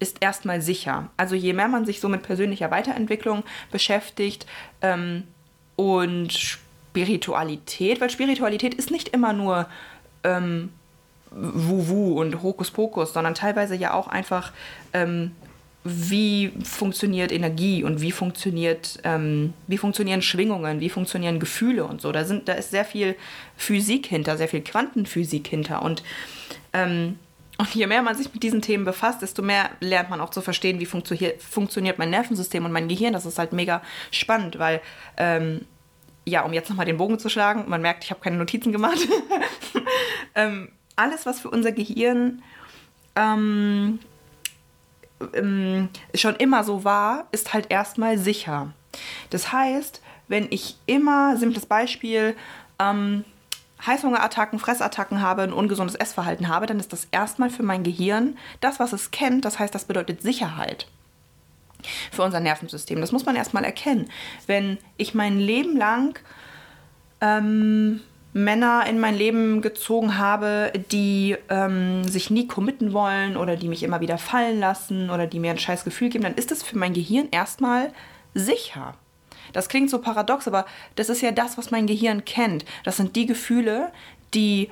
ist 0.00 0.16
erstmal 0.20 0.60
sicher. 0.60 1.10
Also 1.16 1.36
je 1.36 1.52
mehr 1.52 1.68
man 1.68 1.86
sich 1.86 2.00
so 2.00 2.08
mit 2.08 2.22
persönlicher 2.22 2.70
Weiterentwicklung 2.70 3.44
beschäftigt 3.70 4.46
ähm, 4.80 5.24
und 5.76 6.32
Spiritualität, 6.32 8.00
weil 8.00 8.10
Spiritualität 8.10 8.74
ist 8.74 8.90
nicht 8.90 9.10
immer 9.10 9.32
nur 9.32 9.68
ähm, 10.24 10.70
Wuwu 11.30 12.20
und 12.20 12.42
Hokuspokus, 12.42 13.12
sondern 13.12 13.34
teilweise 13.34 13.74
ja 13.74 13.94
auch 13.94 14.08
einfach 14.08 14.52
ähm, 14.92 15.32
wie 15.84 16.52
funktioniert 16.62 17.32
Energie 17.32 17.82
und 17.82 18.00
wie 18.00 18.12
funktioniert, 18.12 19.00
ähm, 19.02 19.52
wie 19.66 19.78
funktionieren 19.78 20.22
Schwingungen, 20.22 20.80
wie 20.80 20.88
funktionieren 20.88 21.40
Gefühle 21.40 21.84
und 21.84 22.00
so. 22.00 22.12
Da, 22.12 22.24
sind, 22.24 22.48
da 22.48 22.52
ist 22.52 22.70
sehr 22.70 22.84
viel 22.84 23.16
Physik 23.56 24.06
hinter, 24.06 24.36
sehr 24.36 24.48
viel 24.48 24.60
Quantenphysik 24.60 25.48
hinter. 25.48 25.82
Und, 25.82 26.04
ähm, 26.72 27.18
und 27.58 27.74
je 27.74 27.86
mehr 27.88 28.02
man 28.02 28.14
sich 28.16 28.32
mit 28.32 28.44
diesen 28.44 28.62
Themen 28.62 28.84
befasst, 28.84 29.22
desto 29.22 29.42
mehr 29.42 29.70
lernt 29.80 30.08
man 30.08 30.20
auch 30.20 30.30
zu 30.30 30.40
verstehen, 30.40 30.78
wie 30.78 30.86
funktio 30.86 31.30
funktioniert 31.38 31.98
mein 31.98 32.10
Nervensystem 32.10 32.64
und 32.64 32.72
mein 32.72 32.86
Gehirn. 32.88 33.12
Das 33.12 33.26
ist 33.26 33.38
halt 33.38 33.52
mega 33.52 33.82
spannend, 34.12 34.60
weil, 34.60 34.80
ähm, 35.16 35.62
ja, 36.24 36.42
um 36.42 36.52
jetzt 36.52 36.68
nochmal 36.68 36.86
den 36.86 36.96
Bogen 36.96 37.18
zu 37.18 37.28
schlagen, 37.28 37.64
man 37.66 37.82
merkt, 37.82 38.04
ich 38.04 38.10
habe 38.10 38.20
keine 38.20 38.36
Notizen 38.36 38.72
gemacht. 38.72 38.98
Ähm, 40.34 40.70
alles, 40.96 41.26
was 41.26 41.40
für 41.40 41.50
unser 41.50 41.72
Gehirn 41.72 42.42
ähm, 45.34 45.88
schon 46.14 46.36
immer 46.36 46.64
so 46.64 46.84
war, 46.84 47.26
ist 47.32 47.54
halt 47.54 47.70
erstmal 47.70 48.18
sicher. 48.18 48.72
Das 49.30 49.52
heißt, 49.52 50.02
wenn 50.28 50.46
ich 50.50 50.76
immer, 50.86 51.36
simples 51.36 51.66
Beispiel, 51.66 52.36
ähm, 52.78 53.24
Heißhungerattacken, 53.84 54.58
Fressattacken 54.58 55.20
habe, 55.20 55.42
ein 55.42 55.52
ungesundes 55.52 55.96
Essverhalten 55.96 56.48
habe, 56.48 56.66
dann 56.66 56.78
ist 56.78 56.92
das 56.92 57.08
erstmal 57.10 57.50
für 57.50 57.64
mein 57.64 57.82
Gehirn 57.82 58.38
das, 58.60 58.78
was 58.78 58.92
es 58.92 59.10
kennt. 59.10 59.44
Das 59.44 59.58
heißt, 59.58 59.74
das 59.74 59.86
bedeutet 59.86 60.22
Sicherheit 60.22 60.86
für 62.12 62.22
unser 62.22 62.38
Nervensystem. 62.40 63.00
Das 63.00 63.10
muss 63.10 63.26
man 63.26 63.34
erstmal 63.34 63.64
erkennen. 63.64 64.08
Wenn 64.46 64.78
ich 64.96 65.14
mein 65.14 65.38
Leben 65.38 65.76
lang 65.76 66.18
ähm, 67.20 68.00
Männer 68.32 68.86
in 68.88 68.98
mein 68.98 69.14
Leben 69.14 69.60
gezogen 69.60 70.16
habe, 70.16 70.72
die 70.90 71.36
ähm, 71.50 72.04
sich 72.04 72.30
nie 72.30 72.46
committen 72.46 72.92
wollen 72.92 73.36
oder 73.36 73.56
die 73.56 73.68
mich 73.68 73.82
immer 73.82 74.00
wieder 74.00 74.16
fallen 74.16 74.58
lassen 74.58 75.10
oder 75.10 75.26
die 75.26 75.38
mir 75.38 75.50
ein 75.50 75.58
scheiß 75.58 75.84
Gefühl 75.84 76.08
geben, 76.08 76.24
dann 76.24 76.34
ist 76.34 76.50
das 76.50 76.62
für 76.62 76.78
mein 76.78 76.94
Gehirn 76.94 77.28
erstmal 77.30 77.92
sicher. 78.34 78.94
Das 79.52 79.68
klingt 79.68 79.90
so 79.90 79.98
paradox, 79.98 80.48
aber 80.48 80.64
das 80.94 81.10
ist 81.10 81.20
ja 81.20 81.30
das, 81.30 81.58
was 81.58 81.70
mein 81.70 81.86
Gehirn 81.86 82.24
kennt. 82.24 82.64
Das 82.84 82.96
sind 82.96 83.16
die 83.16 83.26
Gefühle, 83.26 83.92
die 84.32 84.70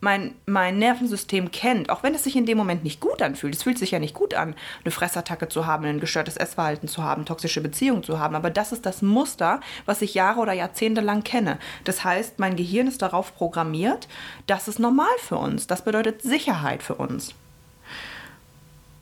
mein, 0.00 0.34
mein 0.46 0.78
Nervensystem 0.78 1.50
kennt, 1.50 1.90
auch 1.90 2.02
wenn 2.02 2.14
es 2.14 2.24
sich 2.24 2.34
in 2.34 2.46
dem 2.46 2.56
Moment 2.56 2.84
nicht 2.84 3.00
gut 3.00 3.20
anfühlt. 3.20 3.54
Es 3.54 3.62
fühlt 3.62 3.78
sich 3.78 3.90
ja 3.90 3.98
nicht 3.98 4.14
gut 4.14 4.34
an, 4.34 4.54
eine 4.82 4.90
Fressattacke 4.90 5.48
zu 5.48 5.66
haben, 5.66 5.84
ein 5.84 6.00
gestörtes 6.00 6.36
Essverhalten 6.36 6.88
zu 6.88 7.04
haben, 7.04 7.26
toxische 7.26 7.60
Beziehungen 7.60 8.02
zu 8.02 8.18
haben. 8.18 8.34
Aber 8.34 8.50
das 8.50 8.72
ist 8.72 8.86
das 8.86 9.02
Muster, 9.02 9.60
was 9.84 10.00
ich 10.02 10.14
Jahre 10.14 10.40
oder 10.40 10.54
Jahrzehnte 10.54 11.02
lang 11.02 11.22
kenne. 11.22 11.58
Das 11.84 12.02
heißt, 12.02 12.38
mein 12.38 12.56
Gehirn 12.56 12.86
ist 12.86 13.02
darauf 13.02 13.36
programmiert, 13.36 14.08
das 14.46 14.68
ist 14.68 14.78
normal 14.78 15.06
für 15.18 15.36
uns. 15.36 15.66
Das 15.66 15.84
bedeutet 15.84 16.22
Sicherheit 16.22 16.82
für 16.82 16.94
uns. 16.94 17.34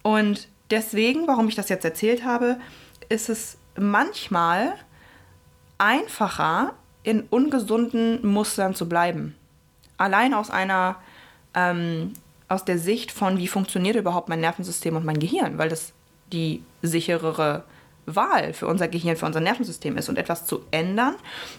Und 0.03 0.49
deswegen, 0.71 1.29
warum 1.29 1.49
ich 1.49 1.55
das 1.55 1.69
jetzt 1.69 1.85
erzählt 1.85 2.25
habe, 2.25 2.59
ist 3.09 3.29
es 3.29 3.57
manchmal 3.77 4.73
einfacher, 5.79 6.75
in 7.05 7.23
ungesunden 7.31 8.27
Mustern 8.27 8.75
zu 8.75 8.89
bleiben 8.89 9.35
allein 9.99 10.35
aus 10.35 10.51
einer, 10.51 10.97
ähm, 11.55 12.15
aus 12.49 12.65
der 12.65 12.79
Sicht 12.79 13.13
von, 13.13 13.39
wie 13.39 13.49
funktioniert 13.49 13.97
überhaupt 13.97 14.29
mein 14.29 14.41
Nervensystem 14.41 14.97
und 14.97 15.05
mein 15.05 15.19
Gehirn, 15.19 15.59
weil 15.59 15.69
das 15.69 15.93
die 16.33 16.63
sicherere 16.83 17.65
Wahl 18.07 18.55
für 18.55 18.67
unser 18.67 18.89
Gehirn, 18.89 19.17
für 19.17 19.27
unser 19.27 19.41
Nervensystem 19.41 19.97
ist 19.97 20.09
und 20.09 20.17
etwas 20.17 20.47
zu 20.47 20.65
ändern 20.71 21.15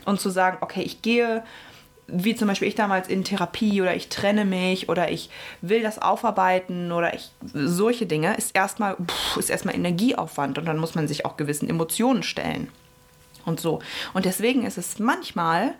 und 0.06 0.20
zu 0.20 0.30
sagen, 0.30 0.58
okay, 0.62 0.82
ich 0.82 1.02
gehe 1.02 1.44
wie 2.12 2.36
zum 2.36 2.48
Beispiel 2.48 2.68
ich 2.68 2.76
damals 2.76 3.08
in 3.08 3.24
Therapie 3.24 3.82
oder 3.82 3.96
ich 3.96 4.10
trenne 4.10 4.46
mich 4.46 4.90
oder 4.90 5.12
ich 5.12 5.30
will 5.62 5.82
das 5.82 6.02
aufarbeiten 6.02 6.92
oder 6.92 7.14
ich 7.14 7.32
solche 7.54 8.06
Dinge, 8.06 8.36
ist 8.36 8.56
erstmal 8.56 8.98
ist 9.38 9.50
erstmal 9.50 9.76
Energieaufwand 9.76 10.58
und 10.58 10.66
dann 10.66 10.78
muss 10.78 10.96
man 10.96 11.08
sich 11.08 11.26
auch 11.26 11.38
gewissen 11.38 11.70
Emotionen 11.70 12.24
stellen 12.24 12.70
und 13.46 13.60
so. 13.60 13.80
Und 14.14 14.26
deswegen 14.26 14.66
ist 14.66 14.78
es 14.78 15.00
manchmal 15.00 15.74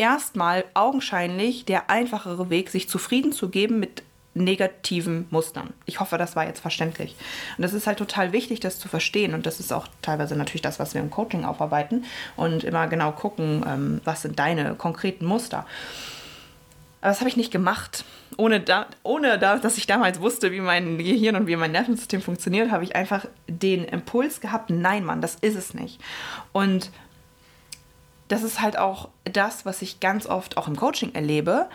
erstmal 0.00 0.64
augenscheinlich 0.72 1.66
der 1.66 1.90
einfachere 1.90 2.48
Weg, 2.48 2.70
sich 2.70 2.88
zufrieden 2.88 3.32
zu 3.32 3.50
geben 3.50 3.78
mit 3.78 4.02
negativen 4.32 5.26
Mustern. 5.30 5.74
Ich 5.84 6.00
hoffe, 6.00 6.16
das 6.16 6.36
war 6.36 6.46
jetzt 6.46 6.60
verständlich. 6.60 7.14
Und 7.58 7.62
das 7.62 7.74
ist 7.74 7.86
halt 7.86 7.98
total 7.98 8.32
wichtig, 8.32 8.60
das 8.60 8.78
zu 8.78 8.88
verstehen. 8.88 9.34
Und 9.34 9.44
das 9.44 9.60
ist 9.60 9.72
auch 9.72 9.88
teilweise 10.00 10.36
natürlich 10.36 10.62
das, 10.62 10.78
was 10.78 10.94
wir 10.94 11.02
im 11.02 11.10
Coaching 11.10 11.44
aufarbeiten 11.44 12.04
und 12.36 12.64
immer 12.64 12.86
genau 12.86 13.12
gucken, 13.12 13.62
ähm, 13.68 14.00
was 14.04 14.22
sind 14.22 14.38
deine 14.38 14.74
konkreten 14.74 15.26
Muster. 15.26 15.66
Aber 17.02 17.10
das 17.10 17.20
habe 17.20 17.28
ich 17.28 17.36
nicht 17.36 17.50
gemacht. 17.50 18.04
Ohne, 18.38 18.60
da, 18.60 18.86
ohne 19.02 19.38
da, 19.38 19.58
dass 19.58 19.76
ich 19.76 19.86
damals 19.86 20.20
wusste, 20.20 20.50
wie 20.50 20.60
mein 20.60 20.96
Gehirn 20.96 21.36
und 21.36 21.46
wie 21.46 21.56
mein 21.56 21.72
Nervensystem 21.72 22.22
funktioniert, 22.22 22.70
habe 22.70 22.84
ich 22.84 22.96
einfach 22.96 23.26
den 23.48 23.84
Impuls 23.84 24.40
gehabt, 24.40 24.70
nein, 24.70 25.04
Mann, 25.04 25.20
das 25.20 25.34
ist 25.34 25.56
es 25.56 25.74
nicht. 25.74 26.00
Und 26.52 26.90
das 28.30 28.44
ist 28.44 28.60
halt 28.60 28.78
auch 28.78 29.08
das, 29.24 29.66
was 29.66 29.82
ich 29.82 29.98
ganz 29.98 30.26
oft 30.26 30.56
auch 30.56 30.68
im 30.68 30.76
Coaching 30.76 31.14
erlebe, 31.14 31.68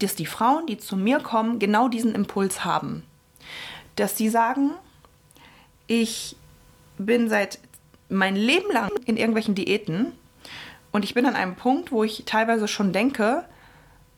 dass 0.00 0.16
die 0.16 0.26
Frauen, 0.26 0.66
die 0.66 0.76
zu 0.76 0.96
mir 0.96 1.20
kommen, 1.20 1.60
genau 1.60 1.88
diesen 1.88 2.16
Impuls 2.16 2.64
haben. 2.64 3.04
Dass 3.94 4.16
sie 4.16 4.28
sagen, 4.28 4.72
ich 5.86 6.34
bin 6.98 7.28
seit 7.28 7.60
mein 8.08 8.34
Leben 8.34 8.72
lang 8.72 8.90
in 9.06 9.16
irgendwelchen 9.16 9.54
Diäten 9.54 10.12
und 10.90 11.04
ich 11.04 11.14
bin 11.14 11.26
an 11.26 11.36
einem 11.36 11.54
Punkt, 11.54 11.92
wo 11.92 12.02
ich 12.02 12.24
teilweise 12.26 12.66
schon 12.66 12.92
denke, 12.92 13.44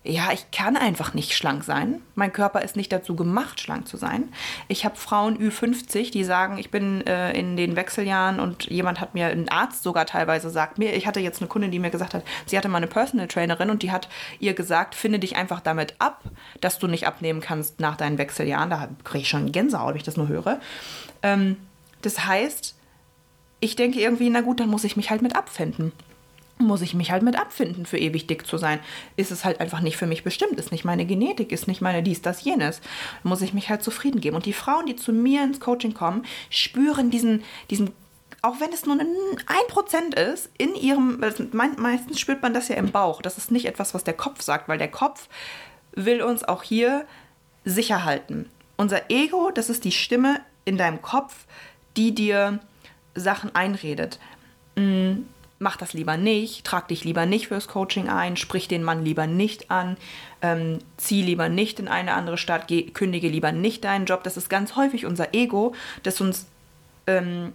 ja, 0.05 0.33
ich 0.33 0.51
kann 0.51 0.77
einfach 0.77 1.15
nicht 1.15 1.33
schlank 1.35 1.63
sein. 1.63 2.03
Mein 2.17 2.33
Körper 2.33 2.63
ist 2.63 2.75
nicht 2.75 2.91
dazu 2.91 3.15
gemacht, 3.15 3.61
schlank 3.61 3.87
zu 3.87 3.97
sein. 3.97 4.33
Ich 4.67 4.85
habe 4.85 4.97
Frauen 4.97 5.39
Ü50, 5.39 6.11
die 6.11 6.25
sagen, 6.25 6.59
ich 6.59 6.73
bin 6.73 7.07
äh, 7.07 7.33
in 7.39 7.57
den 7.57 7.77
Wechseljahren 7.77 8.41
und 8.41 8.65
jemand 8.67 9.01
hat 9.01 9.15
mir, 9.15 9.27
ein 9.27 9.49
Arzt 9.49 9.85
sogar 9.85 10.05
teilweise 10.05 10.51
sagt 10.51 10.79
mir, 10.79 10.97
ich 10.97 11.07
hatte 11.07 11.21
jetzt 11.21 11.41
eine 11.41 11.49
Kundin, 11.49 11.71
die 11.71 11.79
mir 11.79 11.91
gesagt 11.91 12.15
hat, 12.15 12.25
sie 12.47 12.59
hatte 12.59 12.69
mal 12.69 12.79
eine 12.79 12.89
Personal 12.89 13.29
Trainerin 13.29 13.71
und 13.71 13.85
die 13.85 13.93
hat 13.93 14.09
ihr 14.41 14.55
gesagt, 14.55 14.97
finde 14.97 15.21
dich 15.21 15.37
einfach 15.37 15.61
damit 15.61 15.95
ab, 16.01 16.23
dass 16.61 16.81
du 16.81 16.89
nicht 16.89 17.07
abnehmen 17.07 17.41
kannst 17.41 17.79
nach 17.79 17.97
deinen 17.97 18.19
Wechseljahren. 18.19 18.71
Da 18.71 18.89
kriege 19.05 19.23
ich 19.23 19.29
schon 19.29 19.53
Gänsehaut, 19.53 19.91
wenn 19.91 19.97
ich 19.99 20.03
das 20.03 20.17
nur 20.17 20.27
höre. 20.27 20.59
Ähm, 21.23 21.57
das 22.03 22.27
heißt, 22.27 22.75
ich 23.61 23.77
denke 23.77 24.01
irgendwie, 24.01 24.31
na 24.31 24.41
gut, 24.41 24.59
dann 24.59 24.69
muss 24.69 24.83
ich 24.83 24.97
mich 24.97 25.11
halt 25.11 25.23
mit 25.23 25.37
abfinden 25.37 25.93
muss 26.65 26.83
ich 26.83 26.95
mich 26.95 27.11
halt 27.11 27.23
mit 27.23 27.39
abfinden, 27.39 27.87
für 27.87 27.99
ewig 27.99 28.27
dick 28.27 28.47
zu 28.47 28.57
sein. 28.59 28.81
Ist 29.17 29.31
es 29.31 29.45
halt 29.45 29.61
einfach 29.61 29.81
nicht 29.81 29.97
für 29.97 30.07
mich 30.07 30.25
bestimmt, 30.25 30.59
ist 30.59 30.73
nicht 30.73 30.85
meine 30.85 31.07
Genetik, 31.07 31.53
ist 31.53 31.69
nicht 31.69 31.81
meine 31.81 32.03
dies, 32.03 32.23
das, 32.23 32.45
jenes. 32.45 32.81
Muss 33.23 33.43
ich 33.43 33.55
mich 33.55 33.69
halt 33.69 33.83
zufrieden 33.83 34.21
geben. 34.21 34.37
Und 34.37 34.47
die 34.47 34.53
Frauen, 34.53 34.87
die 34.87 34.97
zu 34.97 35.13
mir 35.13 35.43
ins 35.43 35.61
Coaching 35.61 35.95
kommen, 35.95 36.25
spüren 36.51 37.11
diesen, 37.11 37.43
diesen 37.71 37.91
auch 38.43 38.59
wenn 38.59 38.73
es 38.73 38.85
nur 38.85 38.99
ein 38.99 39.69
Prozent 39.69 40.15
ist, 40.15 40.51
in 40.59 40.75
ihrem, 40.75 41.21
meistens 41.53 42.19
spürt 42.19 42.43
man 42.43 42.53
das 42.53 42.69
ja 42.69 42.75
im 42.75 42.91
Bauch. 42.91 43.23
Das 43.23 43.39
ist 43.39 43.53
nicht 43.53 43.67
etwas, 43.67 43.95
was 43.95 44.03
der 44.03 44.15
Kopf 44.15 44.43
sagt, 44.43 44.69
weil 44.69 44.79
der 44.79 44.91
Kopf 44.91 45.29
will 45.93 46.23
uns 46.23 46.43
auch 46.43 46.65
hier 46.65 47.07
sicher 47.65 48.05
halten. 48.05 48.51
Unser 48.77 49.11
Ego, 49.11 49.53
das 49.55 49.71
ist 49.71 49.85
die 49.85 49.93
Stimme 49.93 50.41
in 50.65 50.77
deinem 50.77 51.03
Kopf, 51.03 51.47
die 51.97 52.15
dir 52.15 52.59
Sachen 53.15 53.55
einredet. 53.55 54.19
Mm, 54.77 55.23
mach 55.63 55.77
das 55.77 55.93
lieber 55.93 56.17
nicht, 56.17 56.65
trag 56.65 56.89
dich 56.89 57.05
lieber 57.05 57.25
nicht 57.25 57.49
fürs 57.49 57.69
Coaching 57.69 58.09
ein, 58.09 58.37
sprich 58.37 58.69
den 58.69 58.83
Mann 58.83 59.05
lieber 59.05 59.27
nicht 59.27 59.71
an, 59.71 59.97
ähm, 60.43 60.81
zieh 60.97 61.23
lieber 61.23 61.49
nicht 61.49 61.79
in 61.79 61.89
eine 61.89 62.15
andere 62.15 62.37
Stadt, 62.37 62.67
geh, 62.67 62.83
kündige 62.83 63.29
lieber 63.29 63.53
nicht 63.53 63.85
deinen 63.85 64.05
Job. 64.05 64.25
Das 64.25 64.37
ist 64.37 64.51
ganz 64.51 64.77
häufig 64.77 65.07
unser 65.07 65.33
Ego, 65.35 65.75
das 66.03 66.21
uns 66.21 66.47
ähm, 67.07 67.53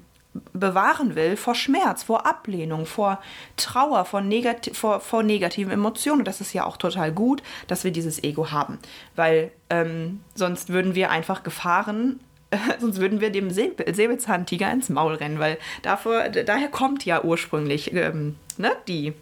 bewahren 0.53 1.15
will 1.15 1.35
vor 1.35 1.55
Schmerz, 1.55 2.03
vor 2.03 2.25
Ablehnung, 2.25 2.85
vor 2.85 3.19
Trauer, 3.57 4.05
vor, 4.05 4.21
negati 4.21 4.73
vor, 4.73 5.01
vor 5.01 5.23
negativen 5.23 5.73
Emotionen. 5.73 6.19
Und 6.19 6.27
das 6.27 6.41
ist 6.41 6.53
ja 6.53 6.65
auch 6.65 6.77
total 6.77 7.11
gut, 7.11 7.43
dass 7.67 7.83
wir 7.83 7.91
dieses 7.91 8.23
Ego 8.23 8.51
haben, 8.51 8.79
weil 9.15 9.51
ähm, 9.69 10.21
sonst 10.33 10.69
würden 10.69 10.95
wir 10.95 11.11
einfach 11.11 11.43
Gefahren 11.43 12.19
sonst 12.79 12.99
würden 12.99 13.21
wir 13.21 13.29
dem 13.29 13.49
Säbelzahntiger 13.49 14.71
ins 14.71 14.89
Maul 14.89 15.15
rennen, 15.15 15.39
weil 15.39 15.57
davor, 15.81 16.29
daher 16.29 16.69
kommt 16.69 17.05
ja 17.05 17.23
ursprünglich 17.23 17.93
ähm, 17.93 18.35
ne, 18.57 18.71
die, 18.87 19.13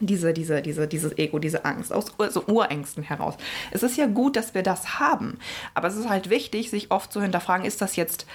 diese, 0.00 0.32
diese, 0.32 0.62
diese, 0.62 0.88
dieses 0.88 1.16
Ego, 1.18 1.38
diese 1.38 1.64
Angst, 1.64 1.92
aus 1.92 2.06
also 2.18 2.44
Urängsten 2.46 3.02
heraus. 3.02 3.34
Es 3.70 3.82
ist 3.82 3.96
ja 3.96 4.06
gut, 4.06 4.36
dass 4.36 4.54
wir 4.54 4.62
das 4.62 4.98
haben, 4.98 5.38
aber 5.74 5.88
es 5.88 5.96
ist 5.96 6.08
halt 6.08 6.30
wichtig, 6.30 6.70
sich 6.70 6.90
oft 6.90 7.12
zu 7.12 7.22
hinterfragen, 7.22 7.66
ist 7.66 7.80
das 7.80 7.96
jetzt 7.96 8.26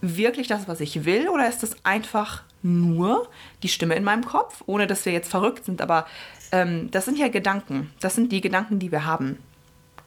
wirklich 0.00 0.48
das, 0.48 0.66
was 0.66 0.80
ich 0.80 1.04
will, 1.04 1.28
oder 1.28 1.48
ist 1.48 1.62
das 1.62 1.76
einfach 1.84 2.42
nur 2.62 3.28
die 3.62 3.68
Stimme 3.68 3.94
in 3.94 4.04
meinem 4.04 4.24
Kopf, 4.24 4.62
ohne 4.66 4.86
dass 4.86 5.04
wir 5.06 5.12
jetzt 5.12 5.30
verrückt 5.30 5.64
sind, 5.64 5.80
aber 5.80 6.06
ähm, 6.50 6.90
das 6.90 7.04
sind 7.04 7.18
ja 7.18 7.28
Gedanken, 7.28 7.90
das 8.00 8.16
sind 8.16 8.32
die 8.32 8.40
Gedanken, 8.40 8.78
die 8.78 8.92
wir 8.92 9.06
haben. 9.06 9.38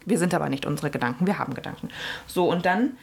Wir 0.05 0.19
sind 0.19 0.34
aber 0.34 0.50
nicht 0.50 0.65
unsere 0.65 0.91
Gedanken, 0.91 1.25
wir 1.25 1.39
haben 1.39 1.55
Gedanken. 1.55 1.89
So, 2.27 2.48
und 2.48 2.65
dann 2.65 2.98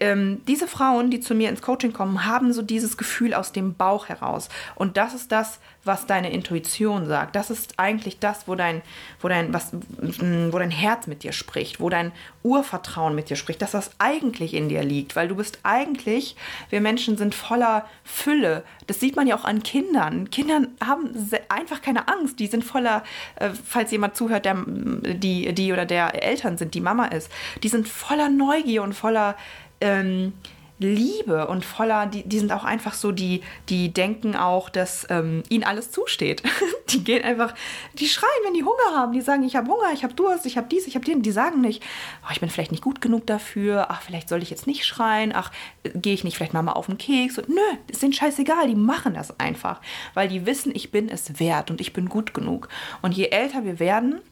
ähm, 0.00 0.40
diese 0.48 0.66
Frauen, 0.66 1.10
die 1.10 1.20
zu 1.20 1.34
mir 1.34 1.48
ins 1.48 1.62
Coaching 1.62 1.92
kommen, 1.92 2.26
haben 2.26 2.52
so 2.52 2.62
dieses 2.62 2.96
Gefühl 2.96 3.34
aus 3.34 3.52
dem 3.52 3.74
Bauch 3.74 4.08
heraus. 4.08 4.48
Und 4.74 4.96
das 4.96 5.14
ist 5.14 5.30
das, 5.30 5.60
was 5.84 6.06
deine 6.06 6.32
Intuition 6.32 7.06
sagt. 7.06 7.36
Das 7.36 7.50
ist 7.50 7.74
eigentlich 7.78 8.18
das, 8.18 8.46
wo 8.46 8.54
dein, 8.54 8.82
wo 9.20 9.28
dein, 9.28 9.54
was, 9.54 9.72
wo 9.72 10.58
dein 10.58 10.70
Herz 10.70 11.06
mit 11.06 11.22
dir 11.22 11.32
spricht, 11.32 11.80
wo 11.80 11.88
dein 11.88 12.12
Urvertrauen 12.42 13.14
mit 13.14 13.30
dir 13.30 13.36
spricht, 13.36 13.62
dass 13.62 13.70
das 13.70 13.92
eigentlich 13.98 14.54
in 14.54 14.68
dir 14.68 14.82
liegt. 14.82 15.16
Weil 15.16 15.28
du 15.28 15.36
bist 15.36 15.60
eigentlich, 15.62 16.36
wir 16.68 16.80
Menschen 16.80 17.16
sind 17.16 17.34
voller 17.34 17.86
Fülle. 18.04 18.64
Das 18.88 19.00
sieht 19.00 19.16
man 19.16 19.26
ja 19.26 19.36
auch 19.36 19.44
an 19.44 19.62
Kindern. 19.62 20.30
Kinder 20.30 20.62
haben 20.84 21.14
einfach 21.48 21.80
keine 21.80 22.08
Angst. 22.08 22.40
Die 22.40 22.48
sind 22.48 22.64
voller, 22.64 23.02
äh, 23.36 23.50
falls 23.64 23.90
jemand 23.90 24.16
zuhört, 24.16 24.44
der 24.44 24.56
die, 24.66 25.54
die 25.54 25.72
oder 25.72 25.86
der 25.86 26.22
Eltern 26.22 26.58
sind, 26.58 26.74
die 26.74 26.80
Mama 26.80 27.06
ist, 27.06 27.30
die 27.62 27.68
sind 27.68 27.88
voller 27.88 28.28
Neugier 28.28 28.82
und 28.82 28.92
voller 28.92 29.36
ähm, 29.80 30.32
Liebe 30.80 31.46
und 31.46 31.62
voller, 31.62 32.06
die, 32.06 32.22
die 32.22 32.38
sind 32.38 32.52
auch 32.52 32.64
einfach 32.64 32.94
so, 32.94 33.12
die, 33.12 33.42
die 33.68 33.92
denken 33.92 34.34
auch, 34.34 34.70
dass 34.70 35.06
ähm, 35.10 35.42
ihnen 35.50 35.62
alles 35.62 35.90
zusteht. 35.90 36.42
die 36.88 37.04
gehen 37.04 37.22
einfach, 37.22 37.54
die 37.98 38.08
schreien, 38.08 38.30
wenn 38.44 38.54
die 38.54 38.64
Hunger 38.64 38.96
haben. 38.96 39.12
Die 39.12 39.20
sagen, 39.20 39.42
ich 39.44 39.56
habe 39.56 39.70
Hunger, 39.70 39.92
ich 39.92 40.04
habe 40.04 40.14
Durst, 40.14 40.46
ich 40.46 40.56
habe 40.56 40.68
dies, 40.70 40.86
ich 40.86 40.94
habe 40.94 41.04
den. 41.04 41.20
Die 41.20 41.32
sagen 41.32 41.60
nicht, 41.60 41.82
oh, 42.24 42.30
ich 42.32 42.40
bin 42.40 42.48
vielleicht 42.48 42.70
nicht 42.70 42.82
gut 42.82 43.02
genug 43.02 43.26
dafür, 43.26 43.88
ach, 43.90 44.00
vielleicht 44.00 44.30
soll 44.30 44.42
ich 44.42 44.48
jetzt 44.48 44.66
nicht 44.66 44.86
schreien, 44.86 45.32
ach, 45.34 45.52
gehe 45.94 46.14
ich 46.14 46.24
nicht 46.24 46.38
vielleicht 46.38 46.54
mal 46.54 46.66
auf 46.72 46.86
den 46.86 46.96
Keks. 46.96 47.36
Und, 47.36 47.50
nö, 47.50 47.60
ist 47.88 48.02
denen 48.02 48.14
scheißegal, 48.14 48.66
die 48.66 48.74
machen 48.74 49.12
das 49.12 49.38
einfach, 49.38 49.82
weil 50.14 50.28
die 50.28 50.46
wissen, 50.46 50.74
ich 50.74 50.90
bin 50.90 51.10
es 51.10 51.38
wert 51.38 51.70
und 51.70 51.82
ich 51.82 51.92
bin 51.92 52.08
gut 52.08 52.32
genug. 52.32 52.70
Und 53.02 53.14
je 53.14 53.26
älter 53.26 53.64
wir 53.64 53.80
werden, 53.80 54.22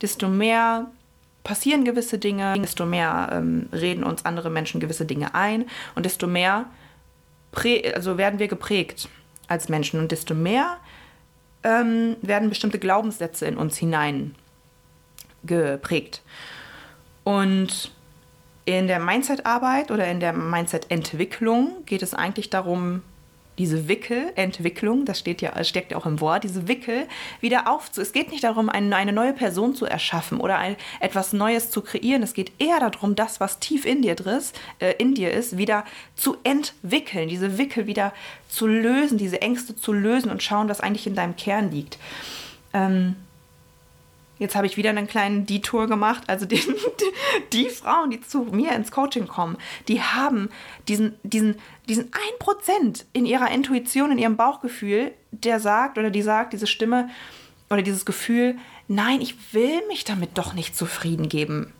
desto 0.00 0.28
mehr 0.28 0.90
passieren 1.44 1.84
gewisse 1.84 2.18
Dinge, 2.18 2.54
desto 2.58 2.86
mehr 2.86 3.28
ähm, 3.32 3.68
reden 3.72 4.02
uns 4.02 4.24
andere 4.24 4.50
Menschen 4.50 4.80
gewisse 4.80 5.04
Dinge 5.04 5.34
ein 5.34 5.66
und 5.94 6.04
desto 6.04 6.26
mehr 6.26 6.66
also 7.94 8.18
werden 8.18 8.40
wir 8.40 8.48
geprägt 8.48 9.08
als 9.46 9.68
Menschen 9.68 10.00
und 10.00 10.10
desto 10.10 10.34
mehr 10.34 10.78
ähm, 11.62 12.16
werden 12.20 12.48
bestimmte 12.48 12.80
Glaubenssätze 12.80 13.46
in 13.46 13.56
uns 13.56 13.76
hinein 13.76 14.34
geprägt. 15.44 16.22
Und 17.22 17.92
in 18.64 18.86
der 18.86 18.98
Mindset-Arbeit 18.98 19.90
oder 19.90 20.06
in 20.08 20.20
der 20.20 20.32
Mindset-Entwicklung 20.32 21.84
geht 21.86 22.02
es 22.02 22.14
eigentlich 22.14 22.50
darum, 22.50 23.02
diese 23.58 23.88
Wickelentwicklung, 23.88 25.04
das 25.04 25.18
steht 25.18 25.40
ja, 25.42 25.62
steckt 25.64 25.92
ja 25.92 25.98
auch 25.98 26.06
im 26.06 26.20
Wort, 26.20 26.44
diese 26.44 26.68
Wickel 26.68 27.06
wieder 27.40 27.68
aufzu. 27.68 28.00
Es 28.00 28.12
geht 28.12 28.30
nicht 28.30 28.44
darum, 28.44 28.68
eine, 28.68 28.94
eine 28.96 29.12
neue 29.12 29.32
Person 29.32 29.74
zu 29.74 29.86
erschaffen 29.86 30.40
oder 30.40 30.58
ein, 30.58 30.76
etwas 31.00 31.32
Neues 31.32 31.70
zu 31.70 31.82
kreieren. 31.82 32.22
Es 32.22 32.34
geht 32.34 32.52
eher 32.58 32.80
darum, 32.80 33.14
das, 33.14 33.40
was 33.40 33.60
tief 33.60 33.84
in 33.84 34.02
dir, 34.02 34.14
drin, 34.14 34.40
äh, 34.80 34.94
in 34.98 35.14
dir 35.14 35.32
ist, 35.32 35.56
wieder 35.58 35.84
zu 36.16 36.36
entwickeln, 36.44 37.28
diese 37.28 37.58
Wickel 37.58 37.86
wieder 37.86 38.12
zu 38.48 38.66
lösen, 38.66 39.18
diese 39.18 39.42
Ängste 39.42 39.76
zu 39.76 39.92
lösen 39.92 40.30
und 40.30 40.42
schauen, 40.42 40.68
was 40.68 40.80
eigentlich 40.80 41.06
in 41.06 41.14
deinem 41.14 41.36
Kern 41.36 41.70
liegt. 41.70 41.98
Ähm, 42.72 43.16
Jetzt 44.38 44.56
habe 44.56 44.66
ich 44.66 44.76
wieder 44.76 44.90
einen 44.90 45.06
kleinen 45.06 45.46
Detour 45.46 45.86
gemacht. 45.86 46.24
Also 46.26 46.44
die, 46.46 46.60
die, 47.52 47.68
Frauen, 47.68 48.10
die 48.10 48.20
zu 48.20 48.40
mir 48.44 48.72
ins 48.72 48.90
Coaching 48.90 49.28
kommen, 49.28 49.56
die 49.88 50.02
haben 50.02 50.48
diesen, 50.88 51.14
diesen, 51.22 51.56
diesen 51.88 52.10
1% 52.40 53.04
in 53.12 53.26
ihrer 53.26 53.50
Intuition, 53.50 54.12
in 54.12 54.18
ihrem 54.18 54.36
Bauchgefühl, 54.36 55.12
der 55.30 55.60
sagt 55.60 55.98
oder 55.98 56.10
die 56.10 56.22
sagt, 56.22 56.52
diese 56.52 56.66
Stimme 56.66 57.10
oder 57.70 57.82
dieses 57.82 58.04
Gefühl, 58.04 58.56
nein, 58.88 59.20
ich 59.20 59.54
will 59.54 59.86
mich 59.88 60.04
damit 60.04 60.36
doch 60.36 60.52
nicht 60.52 60.76
zufrieden 60.76 61.28
geben. 61.28 61.72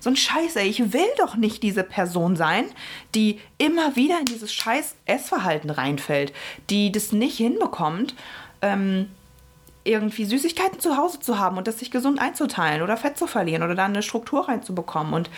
So 0.00 0.10
ein 0.10 0.16
Scheiß, 0.16 0.56
ey, 0.56 0.68
ich 0.68 0.92
will 0.92 1.08
doch 1.16 1.36
nicht 1.36 1.62
diese 1.62 1.82
Person 1.82 2.36
sein, 2.36 2.66
die 3.14 3.40
immer 3.56 3.96
wieder 3.96 4.18
in 4.18 4.26
dieses 4.26 4.52
scheiß 4.52 4.94
Essverhalten 5.06 5.70
reinfällt, 5.70 6.32
die 6.68 6.92
das 6.92 7.12
nicht 7.12 7.38
hinbekommt, 7.38 8.14
ähm, 8.60 9.08
irgendwie 9.84 10.24
Süßigkeiten 10.24 10.78
zu 10.78 10.96
Hause 10.96 11.18
zu 11.20 11.38
haben 11.38 11.58
und 11.58 11.66
das 11.66 11.80
sich 11.80 11.90
gesund 11.90 12.20
einzuteilen 12.20 12.82
oder 12.82 12.96
Fett 12.96 13.18
zu 13.18 13.26
verlieren 13.26 13.62
oder 13.62 13.74
da 13.74 13.86
eine 13.86 14.02
Struktur 14.02 14.48
reinzubekommen. 14.48 15.12
Und 15.12 15.30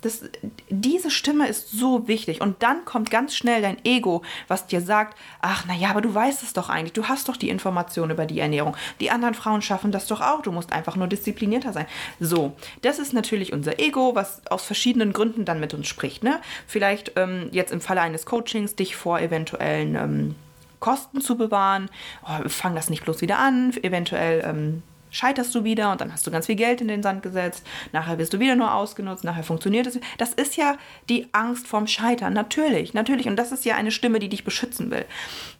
das, 0.00 0.22
diese 0.68 1.10
Stimme 1.10 1.46
ist 1.48 1.70
so 1.70 2.08
wichtig. 2.08 2.40
Und 2.40 2.62
dann 2.62 2.84
kommt 2.84 3.10
ganz 3.10 3.36
schnell 3.36 3.62
dein 3.62 3.82
Ego, 3.84 4.22
was 4.48 4.66
dir 4.66 4.80
sagt, 4.80 5.16
ach 5.40 5.66
naja, 5.66 5.90
aber 5.90 6.00
du 6.00 6.12
weißt 6.12 6.42
es 6.42 6.52
doch 6.52 6.68
eigentlich, 6.68 6.92
du 6.92 7.06
hast 7.06 7.28
doch 7.28 7.36
die 7.36 7.48
Information 7.48 8.10
über 8.10 8.26
die 8.26 8.40
Ernährung. 8.40 8.76
Die 9.00 9.10
anderen 9.10 9.34
Frauen 9.34 9.62
schaffen 9.62 9.92
das 9.92 10.06
doch 10.08 10.20
auch, 10.20 10.42
du 10.42 10.50
musst 10.50 10.72
einfach 10.72 10.96
nur 10.96 11.06
disziplinierter 11.06 11.72
sein. 11.72 11.86
So, 12.18 12.56
das 12.82 12.98
ist 12.98 13.12
natürlich 13.12 13.52
unser 13.52 13.78
Ego, 13.78 14.14
was 14.14 14.42
aus 14.50 14.64
verschiedenen 14.64 15.12
Gründen 15.12 15.44
dann 15.44 15.60
mit 15.60 15.74
uns 15.74 15.86
spricht. 15.86 16.24
Ne? 16.24 16.40
Vielleicht 16.66 17.12
ähm, 17.16 17.48
jetzt 17.52 17.72
im 17.72 17.80
Falle 17.80 18.00
eines 18.00 18.26
Coachings 18.26 18.74
dich 18.74 18.96
vor 18.96 19.20
eventuellen... 19.20 19.94
Ähm, 19.94 20.34
Kosten 20.82 21.20
zu 21.20 21.36
bewahren. 21.36 21.88
Oh, 22.24 22.48
fang 22.48 22.74
das 22.74 22.90
nicht 22.90 23.04
bloß 23.04 23.22
wieder 23.22 23.38
an. 23.38 23.72
Eventuell 23.82 24.42
ähm, 24.44 24.82
scheiterst 25.12 25.54
du 25.54 25.62
wieder 25.62 25.92
und 25.92 26.00
dann 26.00 26.12
hast 26.12 26.26
du 26.26 26.32
ganz 26.32 26.46
viel 26.46 26.56
Geld 26.56 26.80
in 26.80 26.88
den 26.88 27.04
Sand 27.04 27.22
gesetzt. 27.22 27.64
Nachher 27.92 28.18
wirst 28.18 28.32
du 28.32 28.40
wieder 28.40 28.56
nur 28.56 28.74
ausgenutzt. 28.74 29.22
Nachher 29.22 29.44
funktioniert 29.44 29.86
es. 29.86 30.00
Das 30.18 30.34
ist 30.34 30.56
ja 30.56 30.76
die 31.08 31.28
Angst 31.32 31.68
vorm 31.68 31.86
Scheitern. 31.86 32.32
Natürlich, 32.32 32.94
natürlich. 32.94 33.28
Und 33.28 33.36
das 33.36 33.52
ist 33.52 33.64
ja 33.64 33.76
eine 33.76 33.92
Stimme, 33.92 34.18
die 34.18 34.28
dich 34.28 34.42
beschützen 34.42 34.90
will. 34.90 35.04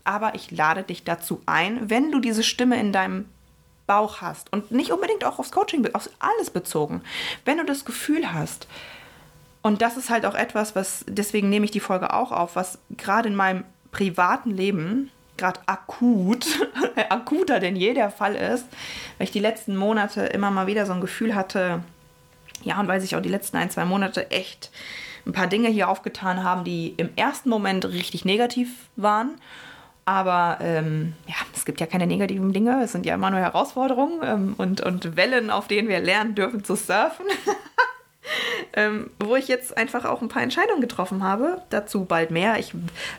Aber 0.03 0.35
ich 0.35 0.51
lade 0.51 0.83
dich 0.83 1.05
dazu 1.05 1.41
ein, 1.47 1.89
wenn 1.89 2.11
du 2.11 2.19
diese 2.19 2.43
Stimme 2.43 2.81
in 2.81 2.93
deinem 2.93 3.27
Bauch 3.87 4.23
hast 4.23 4.53
und 4.53 4.73
nicht 4.73 4.91
unbedingt 4.91 5.25
auch 5.25 5.39
aufs 5.39 5.53
Coaching, 5.53 5.89
auf 5.95 6.11
alles 6.19 6.51
bezogen. 6.51 7.03
Wenn 7.45 7.59
du 7.59 7.65
das 7.65 7.85
Gefühl 7.85 8.33
hast, 8.33 8.67
und 9.63 9.83
das 9.83 9.97
ist 9.97 10.11
halt 10.11 10.27
auch 10.27 10.35
etwas, 10.35 10.75
was, 10.75 11.05
deswegen 11.07 11.49
nehme 11.49 11.65
ich 11.65 11.71
die 11.71 11.79
Folge 11.79 12.13
auch 12.13 12.33
auf, 12.33 12.57
was 12.57 12.79
gerade 12.97 13.29
in 13.29 13.37
meinem 13.37 13.63
privaten 13.93 14.51
Leben 14.51 15.11
gerade 15.37 15.61
akut, 15.67 16.47
akuter 17.09 17.61
denn 17.61 17.77
je 17.77 17.95
der 17.95 18.11
Fall 18.11 18.35
ist, 18.35 18.67
weil 19.19 19.25
ich 19.25 19.31
die 19.31 19.41
letzten 19.41 19.77
Monate 19.77 20.23
immer 20.23 20.51
mal 20.51 20.67
wieder 20.67 20.87
so 20.87 20.93
ein 20.93 21.01
Gefühl 21.01 21.35
hatte, 21.35 21.83
ja, 22.65 22.79
und 22.81 22.89
weil 22.89 23.01
sich 23.01 23.17
auch 23.17 23.23
die 23.23 23.29
letzten 23.29 23.57
ein, 23.57 23.71
zwei 23.71 23.85
Monate 23.85 24.31
echt 24.31 24.71
ein 25.27 25.33
paar 25.33 25.47
Dinge 25.47 25.69
hier 25.69 25.89
aufgetan 25.89 26.43
haben, 26.43 26.65
die 26.65 26.95
im 26.97 27.11
ersten 27.17 27.49
Moment 27.49 27.85
richtig 27.87 28.25
negativ 28.25 28.69
waren. 28.97 29.33
Aber 30.05 30.59
ähm, 30.61 31.15
ja, 31.29 31.37
es 31.55 31.65
gibt 31.65 31.81
ja 31.81 31.87
keine 31.87 32.09
negativen 32.09 32.53
Dinge, 32.53 32.83
es 32.83 32.91
sind 32.91 33.07
ja 33.07 33.15
immer 33.15 33.31
nur 33.31 33.39
Herausforderungen 33.39 34.21
ähm, 34.25 34.55
und, 34.59 34.81
und 34.81 35.17
Wellen, 35.17 35.51
auf 35.51 35.69
denen 35.69 35.89
wir 35.89 36.01
lernen 36.01 36.35
dürfen 36.35 36.65
zu 36.65 36.75
surfen. 36.75 37.27
ähm, 38.75 39.11
wo 39.19 39.37
ich 39.37 39.49
jetzt 39.49 39.77
einfach 39.77 40.05
auch 40.05 40.23
ein 40.23 40.29
paar 40.29 40.43
Entscheidungen 40.43 40.81
getroffen 40.81 41.23
habe. 41.23 41.63
Dazu 41.71 42.05
bald 42.05 42.31
mehr. 42.31 42.59
Ich 42.59 42.73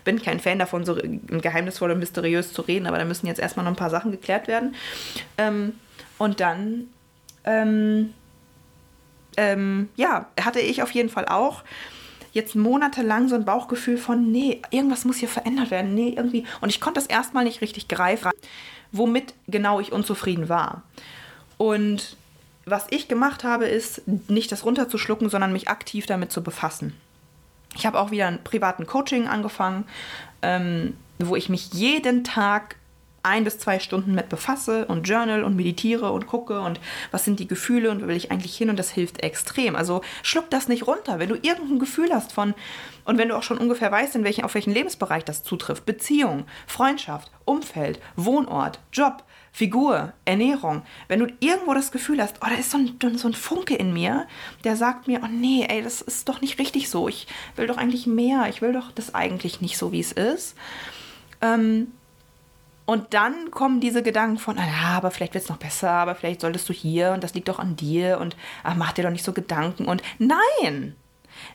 bin 0.04 0.22
kein 0.22 0.40
Fan 0.40 0.60
davon, 0.60 0.86
so 0.86 0.96
geheimnisvoll 0.96 1.92
und 1.92 2.00
mysteriös 2.00 2.54
zu 2.54 2.62
reden, 2.64 2.88
aber 2.88 2.98
da 2.98 3.06
müssen 3.06 3.28
jetzt 3.28 3.40
erstmal 3.40 3.66
noch 3.66 3.72
ein 3.72 3.78
paar 3.78 3.90
Sachen 3.90 4.12
geklärt 4.12 4.48
werden. 4.48 4.76
Ähm, 5.38 5.74
und 6.18 6.40
dann, 6.40 6.88
ähm, 7.44 8.14
ähm, 9.38 9.90
ja, 9.96 10.28
hatte 10.40 10.60
ich 10.60 10.82
auf 10.82 10.92
jeden 10.92 11.10
Fall 11.10 11.26
auch 11.26 11.64
jetzt 12.32 12.56
monatelang 12.56 13.30
so 13.30 13.36
ein 13.36 13.46
Bauchgefühl 13.46 13.98
von, 13.98 14.32
nee, 14.32 14.62
irgendwas 14.72 15.06
muss 15.06 15.18
hier 15.18 15.30
verändert 15.30 15.70
werden. 15.70 15.94
Nee, 15.94 16.14
irgendwie. 16.18 16.46
Und 16.62 16.70
ich 16.70 16.82
konnte 16.82 17.00
das 17.00 17.08
erstmal 17.08 17.44
nicht 17.44 17.62
richtig 17.62 17.88
greifen, 17.88 18.32
womit 18.92 19.36
genau 19.48 19.80
ich 19.80 19.92
unzufrieden 19.92 20.50
war. 20.50 20.82
Und 21.58 22.18
was 22.66 22.88
ich 22.90 23.08
gemacht 23.08 23.44
habe, 23.44 23.66
ist 23.66 24.02
nicht 24.30 24.52
das 24.52 24.66
runterzuschlucken, 24.66 25.30
sondern 25.30 25.54
mich 25.54 25.70
aktiv 25.70 26.06
damit 26.06 26.32
zu 26.32 26.44
befassen. 26.44 26.94
Ich 27.76 27.86
habe 27.86 28.00
auch 28.00 28.12
wieder 28.12 28.28
ein 28.28 28.44
privaten 28.44 28.86
Coaching 28.86 29.28
angefangen, 29.28 29.86
ähm, 30.42 30.96
wo 31.20 31.36
ich 31.36 31.50
mich 31.50 31.74
jeden 31.74 32.24
Tag 32.24 32.76
ein 33.24 33.46
bis 33.46 33.58
zwei 33.58 33.80
Stunden 33.80 34.14
mit 34.14 34.28
befasse 34.28 34.86
und 34.86 35.08
journal 35.08 35.46
und 35.46 35.56
meditiere 35.56 36.12
und 36.12 36.28
gucke 36.28 36.60
und 36.60 36.82
was 37.12 37.24
sind 37.24 37.40
die 37.40 37.48
Gefühle 37.48 37.90
und 37.90 38.04
wo 38.04 38.08
will 38.08 38.18
ich 38.18 38.32
eigentlich 38.32 38.56
hin 38.56 38.70
und 38.70 38.78
das 38.78 38.92
hilft 38.92 39.24
extrem. 39.24 39.78
Also 39.78 40.02
schluck 40.24 40.50
das 40.50 40.68
nicht 40.68 40.88
runter. 40.88 41.20
Wenn 41.20 41.30
du 41.30 41.36
irgendein 41.36 41.80
Gefühl 41.80 42.14
hast 42.14 42.34
von 42.34 42.54
und 43.06 43.18
wenn 43.18 43.30
du 43.30 43.38
auch 43.38 43.44
schon 43.44 43.58
ungefähr 43.58 43.92
weißt, 43.92 44.16
in 44.16 44.26
welchen, 44.26 44.44
auf 44.44 44.56
welchen 44.56 44.74
Lebensbereich 44.74 45.24
das 45.24 45.44
zutrifft, 45.44 45.86
Beziehung, 45.86 46.46
Freundschaft, 46.68 47.32
Umfeld, 47.46 48.00
Wohnort, 48.18 48.80
Job, 48.92 49.24
Figur, 49.56 50.14
Ernährung, 50.26 50.82
wenn 51.08 51.20
du 51.20 51.28
irgendwo 51.40 51.76
das 51.76 51.92
Gefühl 51.92 52.20
hast, 52.20 52.38
oh, 52.42 52.48
da 52.50 52.56
ist 52.56 52.72
so 52.72 52.80
ein, 52.80 53.18
so 53.18 53.28
ein 53.28 53.36
Funke 53.36 53.76
in 53.76 53.94
mir, 53.94 54.28
der 54.64 54.76
sagt 54.76 55.08
mir, 55.08 55.22
oh 55.24 55.28
nee, 55.28 55.68
ey, 55.70 55.84
das 55.84 56.02
ist 56.02 56.28
doch 56.28 56.42
nicht 56.42 56.58
richtig 56.58 56.90
so, 56.90 57.08
ich 57.08 57.28
will 57.56 57.68
doch 57.68 57.78
eigentlich 57.78 58.08
mehr, 58.08 58.48
ich 58.50 58.64
will 58.64 58.74
doch 58.74 58.92
das 58.92 59.14
eigentlich 59.14 59.62
nicht 59.62 59.78
so, 59.78 59.92
wie 59.92 60.00
es 60.00 60.12
ist. 60.12 60.56
Ähm, 61.40 61.92
und 62.86 63.14
dann 63.14 63.52
kommen 63.52 63.80
diese 63.80 64.02
Gedanken 64.02 64.40
von, 64.40 64.58
ah, 64.58 64.98
aber 64.98 65.12
vielleicht 65.12 65.36
wird 65.36 65.44
es 65.44 65.50
noch 65.52 65.58
besser, 65.58 65.92
aber 65.92 66.16
vielleicht 66.16 66.42
solltest 66.42 66.68
du 66.68 66.74
hier 66.74 67.12
und 67.12 67.24
das 67.24 67.36
liegt 67.36 67.48
doch 67.48 67.60
an 67.60 67.76
dir 67.76 68.20
und 68.20 68.36
ach, 68.64 68.76
mach 68.76 68.92
dir 68.92 69.04
doch 69.04 69.12
nicht 69.12 69.24
so 69.24 69.34
Gedanken 69.34 69.86
und 69.86 70.02
nein, 70.18 70.96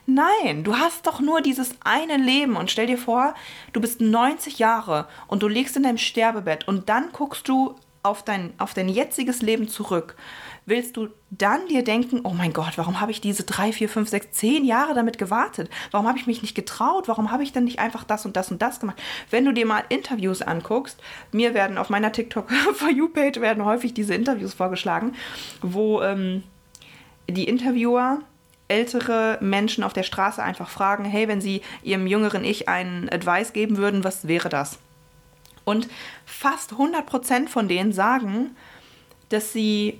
Nein, 0.05 0.63
du 0.63 0.77
hast 0.77 1.07
doch 1.07 1.19
nur 1.19 1.41
dieses 1.41 1.75
eine 1.83 2.17
Leben 2.17 2.57
und 2.57 2.69
stell 2.69 2.87
dir 2.87 2.97
vor, 2.97 3.33
du 3.73 3.79
bist 3.79 4.01
90 4.01 4.59
Jahre 4.59 5.07
und 5.27 5.41
du 5.41 5.47
liegst 5.47 5.77
in 5.77 5.83
deinem 5.83 5.97
Sterbebett 5.97 6.67
und 6.67 6.89
dann 6.89 7.11
guckst 7.11 7.47
du 7.47 7.75
auf 8.01 8.23
dein, 8.23 8.53
auf 8.57 8.73
dein 8.73 8.89
jetziges 8.89 9.41
Leben 9.41 9.67
zurück, 9.67 10.15
willst 10.65 10.95
du 10.95 11.09
dann 11.31 11.67
dir 11.67 11.83
denken, 11.83 12.21
oh 12.23 12.33
mein 12.33 12.53
Gott, 12.53 12.77
warum 12.77 13.01
habe 13.01 13.11
ich 13.11 13.21
diese 13.21 13.43
drei, 13.43 13.73
vier, 13.73 13.89
fünf, 13.89 14.09
sechs, 14.09 14.31
zehn 14.31 14.63
Jahre 14.63 14.93
damit 14.93 15.17
gewartet? 15.17 15.69
Warum 15.91 16.07
habe 16.07 16.17
ich 16.17 16.27
mich 16.27 16.41
nicht 16.41 16.55
getraut? 16.55 17.07
Warum 17.07 17.31
habe 17.31 17.43
ich 17.43 17.51
dann 17.51 17.65
nicht 17.65 17.79
einfach 17.79 18.03
das 18.03 18.25
und 18.25 18.35
das 18.35 18.51
und 18.51 18.61
das 18.61 18.79
gemacht? 18.79 19.01
Wenn 19.29 19.45
du 19.45 19.51
dir 19.51 19.65
mal 19.65 19.83
Interviews 19.89 20.41
anguckst, 20.41 21.01
mir 21.31 21.53
werden 21.53 21.77
auf 21.77 21.89
meiner 21.89 22.11
TikTok 22.11 22.49
For 22.73 22.89
You 22.89 23.09
Page 23.09 23.41
werden 23.41 23.65
häufig 23.65 23.93
diese 23.93 24.13
Interviews 24.13 24.53
vorgeschlagen, 24.53 25.13
wo 25.61 26.01
ähm, 26.01 26.43
die 27.27 27.45
Interviewer 27.45 28.19
ältere 28.69 29.39
Menschen 29.41 29.83
auf 29.83 29.93
der 29.93 30.03
Straße 30.03 30.41
einfach 30.41 30.69
fragen, 30.69 31.03
hey, 31.03 31.27
wenn 31.27 31.41
sie 31.41 31.61
ihrem 31.83 32.07
jüngeren 32.07 32.45
Ich 32.45 32.69
einen 32.69 33.09
Advice 33.09 33.51
geben 33.51 33.77
würden, 33.77 34.03
was 34.03 34.27
wäre 34.27 34.47
das? 34.47 34.79
Und 35.69 35.87
fast 36.25 36.73
100% 36.73 37.47
von 37.47 37.67
denen 37.67 37.93
sagen, 37.93 38.57
dass 39.29 39.53
sie 39.53 39.99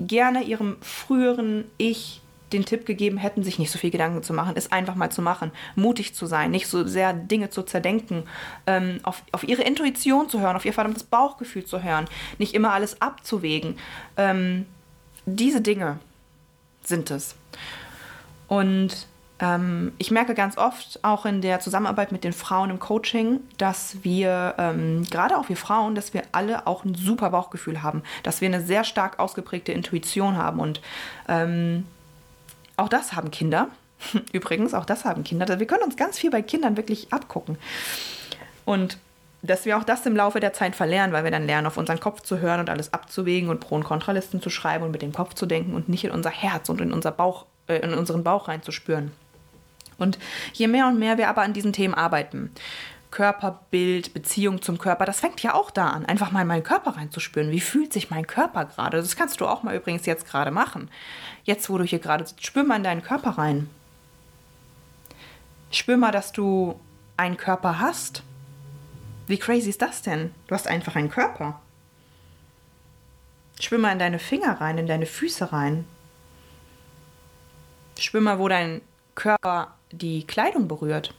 gerne 0.00 0.42
ihrem 0.42 0.76
früheren 0.80 1.66
Ich 1.78 2.20
den 2.52 2.64
Tipp 2.64 2.84
gegeben 2.84 3.16
hätten, 3.16 3.44
sich 3.44 3.60
nicht 3.60 3.70
so 3.70 3.78
viel 3.78 3.92
Gedanken 3.92 4.24
zu 4.24 4.32
machen, 4.32 4.54
es 4.56 4.72
einfach 4.72 4.96
mal 4.96 5.10
zu 5.10 5.22
machen, 5.22 5.52
mutig 5.76 6.16
zu 6.16 6.26
sein, 6.26 6.50
nicht 6.50 6.66
so 6.66 6.84
sehr 6.84 7.12
Dinge 7.12 7.48
zu 7.48 7.62
zerdenken, 7.62 8.24
ähm, 8.66 8.98
auf, 9.04 9.22
auf 9.30 9.44
ihre 9.44 9.62
Intuition 9.62 10.28
zu 10.28 10.40
hören, 10.40 10.56
auf 10.56 10.64
ihr 10.64 10.72
verdammtes 10.72 11.04
Bauchgefühl 11.04 11.64
zu 11.64 11.84
hören, 11.84 12.06
nicht 12.38 12.52
immer 12.52 12.72
alles 12.72 13.00
abzuwägen. 13.00 13.78
Ähm, 14.16 14.66
diese 15.26 15.60
Dinge 15.60 16.00
sind 16.82 17.12
es. 17.12 17.36
Und 18.48 19.06
ähm, 19.44 19.92
ich 19.98 20.10
merke 20.10 20.34
ganz 20.34 20.56
oft 20.56 21.00
auch 21.02 21.26
in 21.26 21.42
der 21.42 21.60
Zusammenarbeit 21.60 22.12
mit 22.12 22.24
den 22.24 22.32
Frauen 22.32 22.70
im 22.70 22.78
Coaching, 22.78 23.40
dass 23.58 24.02
wir, 24.02 24.54
ähm, 24.58 25.04
gerade 25.10 25.36
auch 25.36 25.48
wir 25.48 25.56
Frauen, 25.56 25.94
dass 25.94 26.14
wir 26.14 26.22
alle 26.32 26.66
auch 26.66 26.84
ein 26.84 26.94
super 26.94 27.30
Bauchgefühl 27.30 27.82
haben, 27.82 28.02
dass 28.22 28.40
wir 28.40 28.48
eine 28.48 28.62
sehr 28.62 28.84
stark 28.84 29.18
ausgeprägte 29.18 29.72
Intuition 29.72 30.38
haben. 30.38 30.60
Und 30.60 30.80
ähm, 31.28 31.86
auch 32.76 32.88
das 32.88 33.12
haben 33.12 33.30
Kinder. 33.30 33.68
Übrigens, 34.32 34.72
auch 34.72 34.86
das 34.86 35.04
haben 35.04 35.24
Kinder. 35.24 35.46
Also 35.46 35.60
wir 35.60 35.66
können 35.66 35.84
uns 35.84 35.96
ganz 35.96 36.18
viel 36.18 36.30
bei 36.30 36.40
Kindern 36.40 36.76
wirklich 36.78 37.12
abgucken. 37.12 37.58
Und 38.64 38.98
dass 39.42 39.66
wir 39.66 39.76
auch 39.76 39.84
das 39.84 40.06
im 40.06 40.16
Laufe 40.16 40.40
der 40.40 40.54
Zeit 40.54 40.74
verlernen, 40.74 41.12
weil 41.12 41.24
wir 41.24 41.30
dann 41.30 41.44
lernen, 41.44 41.66
auf 41.66 41.76
unseren 41.76 42.00
Kopf 42.00 42.22
zu 42.22 42.38
hören 42.38 42.60
und 42.60 42.70
alles 42.70 42.94
abzuwägen 42.94 43.50
und 43.50 43.60
Pro- 43.60 43.74
und 43.74 43.84
Kontralisten 43.84 44.40
zu 44.40 44.48
schreiben 44.48 44.84
und 44.84 44.90
mit 44.90 45.02
dem 45.02 45.12
Kopf 45.12 45.34
zu 45.34 45.44
denken 45.44 45.74
und 45.74 45.90
nicht 45.90 46.04
in 46.04 46.12
unser 46.12 46.30
Herz 46.30 46.70
und 46.70 46.80
in 46.80 46.94
unser 46.94 47.10
Bauch, 47.10 47.44
äh, 47.66 47.76
in 47.76 47.92
unseren 47.92 48.24
Bauch 48.24 48.48
reinzuspüren. 48.48 49.12
Und 49.98 50.18
je 50.52 50.68
mehr 50.68 50.86
und 50.86 50.98
mehr 50.98 51.18
wir 51.18 51.28
aber 51.28 51.42
an 51.42 51.52
diesen 51.52 51.72
Themen 51.72 51.94
arbeiten, 51.94 52.50
Körperbild, 53.14 54.12
Beziehung 54.12 54.60
zum 54.60 54.76
Körper, 54.76 55.04
das 55.04 55.20
fängt 55.20 55.40
ja 55.40 55.54
auch 55.54 55.70
da 55.70 55.90
an, 55.90 56.04
einfach 56.04 56.32
mal 56.32 56.42
in 56.42 56.48
meinen 56.48 56.64
Körper 56.64 56.96
reinzuspüren. 56.96 57.52
Wie 57.52 57.60
fühlt 57.60 57.92
sich 57.92 58.10
mein 58.10 58.26
Körper 58.26 58.64
gerade? 58.64 58.96
Das 58.96 59.14
kannst 59.14 59.40
du 59.40 59.46
auch 59.46 59.62
mal 59.62 59.76
übrigens 59.76 60.04
jetzt 60.04 60.26
gerade 60.26 60.50
machen. 60.50 60.90
Jetzt, 61.44 61.70
wo 61.70 61.78
du 61.78 61.84
hier 61.84 62.00
gerade 62.00 62.26
sitzt, 62.26 62.44
spür 62.44 62.64
mal 62.64 62.76
in 62.76 62.82
deinen 62.82 63.04
Körper 63.04 63.30
rein. 63.38 63.70
Spür 65.70 65.96
mal, 65.96 66.10
dass 66.10 66.32
du 66.32 66.80
einen 67.16 67.36
Körper 67.36 67.78
hast. 67.78 68.24
Wie 69.28 69.38
crazy 69.38 69.70
ist 69.70 69.82
das 69.82 70.02
denn? 70.02 70.34
Du 70.48 70.54
hast 70.54 70.66
einfach 70.66 70.96
einen 70.96 71.10
Körper. 71.10 71.60
Spür 73.60 73.78
mal 73.78 73.92
in 73.92 73.98
deine 74.00 74.18
Finger 74.18 74.60
rein, 74.60 74.78
in 74.78 74.86
deine 74.88 75.06
Füße 75.06 75.52
rein. 75.52 75.84
Spür 77.98 78.20
mal, 78.20 78.40
wo 78.40 78.48
dein 78.48 78.82
Körper 79.14 79.74
die 79.98 80.26
Kleidung 80.26 80.68
berührt. 80.68 81.14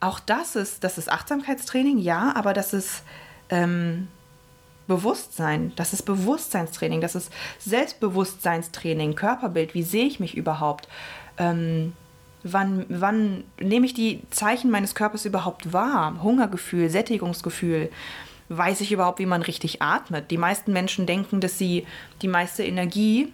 Auch 0.00 0.20
das 0.20 0.56
ist, 0.56 0.84
das 0.84 0.98
ist 0.98 1.10
Achtsamkeitstraining, 1.10 1.98
ja, 1.98 2.32
aber 2.36 2.52
das 2.52 2.72
ist 2.72 3.02
ähm, 3.48 4.08
Bewusstsein, 4.86 5.72
das 5.76 5.92
ist 5.92 6.02
Bewusstseinstraining, 6.02 7.00
das 7.00 7.14
ist 7.14 7.32
Selbstbewusstseinstraining, 7.58 9.14
Körperbild, 9.14 9.74
wie 9.74 9.82
sehe 9.82 10.06
ich 10.06 10.20
mich 10.20 10.36
überhaupt? 10.36 10.88
Ähm, 11.38 11.94
Wann, 12.48 12.86
wann 12.88 13.42
nehme 13.60 13.86
ich 13.86 13.94
die 13.94 14.20
Zeichen 14.30 14.70
meines 14.70 14.94
Körpers 14.94 15.24
überhaupt 15.24 15.72
wahr? 15.72 16.22
Hungergefühl, 16.22 16.88
Sättigungsgefühl. 16.88 17.90
Weiß 18.48 18.80
ich 18.82 18.92
überhaupt, 18.92 19.18
wie 19.18 19.26
man 19.26 19.42
richtig 19.42 19.82
atmet? 19.82 20.30
Die 20.30 20.38
meisten 20.38 20.72
Menschen 20.72 21.06
denken, 21.06 21.40
dass 21.40 21.58
sie 21.58 21.86
die 22.22 22.28
meiste 22.28 22.62
Energie 22.62 23.32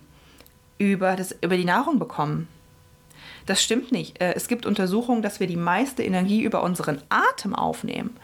über, 0.78 1.16
das, 1.16 1.34
über 1.40 1.56
die 1.56 1.64
Nahrung 1.64 1.98
bekommen. 1.98 2.48
Das 3.46 3.62
stimmt 3.62 3.92
nicht. 3.92 4.20
Äh, 4.20 4.34
es 4.34 4.48
gibt 4.48 4.66
Untersuchungen, 4.66 5.22
dass 5.22 5.40
wir 5.40 5.46
die 5.46 5.56
meiste 5.56 6.02
Energie 6.02 6.42
über 6.42 6.62
unseren 6.62 7.02
Atem 7.08 7.54
aufnehmen. 7.54 8.16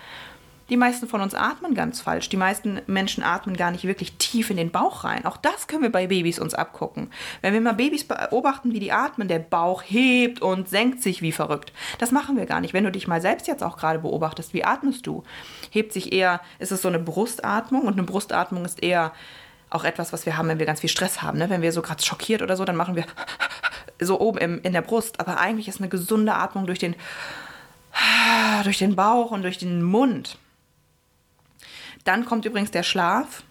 Die 0.71 0.77
meisten 0.77 1.09
von 1.09 1.23
uns 1.23 1.35
atmen 1.35 1.75
ganz 1.75 2.03
falsch. 2.03 2.29
Die 2.29 2.37
meisten 2.37 2.83
Menschen 2.87 3.23
atmen 3.23 3.57
gar 3.57 3.71
nicht 3.71 3.85
wirklich 3.85 4.19
tief 4.19 4.51
in 4.51 4.59
den 4.59 4.71
Bauch 4.71 5.03
rein. 5.03 5.25
Auch 5.25 5.39
das 5.39 5.67
können 5.67 5.83
wir 5.83 5.93
bei 5.93 6.09
Babys 6.09 6.39
uns 6.39 6.53
abgucken. 6.53 7.11
Wenn 7.41 7.55
wir 7.55 7.61
mal 7.63 7.73
Babys 7.73 8.07
beobachten, 8.07 8.73
wie 8.73 8.81
die 8.81 8.93
atmen, 8.93 9.29
der 9.29 9.39
Bauch 9.39 9.83
hebt 9.83 10.43
und 10.43 10.69
senkt 10.69 11.03
sich 11.03 11.23
wie 11.23 11.33
verrückt. 11.33 11.73
Das 11.99 12.13
machen 12.13 12.37
wir 12.37 12.45
gar 12.45 12.61
nicht. 12.61 12.75
Wenn 12.75 12.85
du 12.85 12.93
dich 12.93 13.09
mal 13.09 13.23
selbst 13.23 13.47
jetzt 13.47 13.63
auch 13.63 13.79
gerade 13.79 14.01
beobachtest, 14.01 14.53
wie 14.53 14.65
atmest 14.65 15.07
du? 15.07 15.23
Hebt 15.71 15.95
sich 15.95 16.13
eher, 16.13 16.41
ist 16.59 16.73
es 16.73 16.83
so 16.83 16.89
eine 16.89 16.99
Brustatmung 16.99 17.83
und 17.83 17.95
eine 17.95 18.03
Brustatmung 18.03 18.67
ist 18.67 18.83
eher 18.83 19.13
auch 19.71 19.85
etwas, 19.85 20.13
was 20.13 20.27
wir 20.27 20.37
haben, 20.37 20.49
wenn 20.49 20.59
wir 20.59 20.67
ganz 20.67 20.81
viel 20.81 20.89
Stress 20.89 21.23
haben. 21.23 21.39
Ne? 21.39 21.51
Wenn 21.51 21.63
wir 21.63 21.73
so 21.73 21.83
gerade 21.83 22.03
schockiert 22.03 22.43
oder 22.43 22.57
so, 22.57 22.65
dann 22.65 22.77
machen 22.77 22.97
wir 22.97 23.05
so 24.01 24.21
oben 24.21 24.39
im, 24.39 24.63
in 24.63 24.73
der 24.73 24.83
Brust. 24.83 25.21
Aber 25.21 25.39
eigentlich 25.39 25.69
ist 25.69 25.81
eine 25.81 25.89
gesunde 25.89 26.35
Atmung 26.35 26.67
durch 26.67 26.79
den, 26.79 26.97
durch 28.65 28.79
den 28.79 28.97
Bauch 28.97 29.31
und 29.31 29.43
durch 29.43 29.59
den 29.59 29.83
Mund. 29.83 30.39
Dann 32.05 32.25
kommt 32.25 32.45
übrigens 32.45 32.71
der 32.71 32.83
Schlaf, 32.83 33.43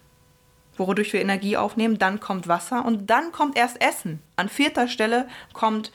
wodurch 0.76 1.12
wir 1.12 1.20
Energie 1.20 1.56
aufnehmen. 1.56 1.98
Dann 1.98 2.18
kommt 2.18 2.48
Wasser 2.48 2.84
und 2.84 3.08
dann 3.08 3.30
kommt 3.30 3.56
erst 3.56 3.80
Essen. 3.80 4.20
An 4.36 4.48
vierter 4.48 4.88
Stelle 4.88 5.28
kommt 5.52 5.92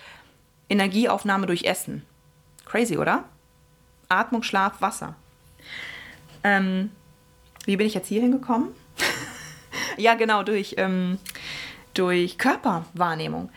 Energieaufnahme 0.69 1.45
durch 1.45 1.63
Essen. 1.65 2.05
Crazy, 2.65 2.97
oder? 2.97 3.25
Atmung, 4.07 4.43
Schlaf, 4.43 4.81
Wasser. 4.81 5.15
Ähm, 6.43 6.91
wie 7.65 7.77
bin 7.77 7.87
ich 7.87 7.93
jetzt 7.93 8.07
hier 8.07 8.21
hingekommen? 8.21 8.69
Ja, 9.97 10.15
genau, 10.15 10.43
durch, 10.43 10.75
ähm, 10.77 11.17
durch 11.93 12.37
Körperwahrnehmung. 12.37 13.49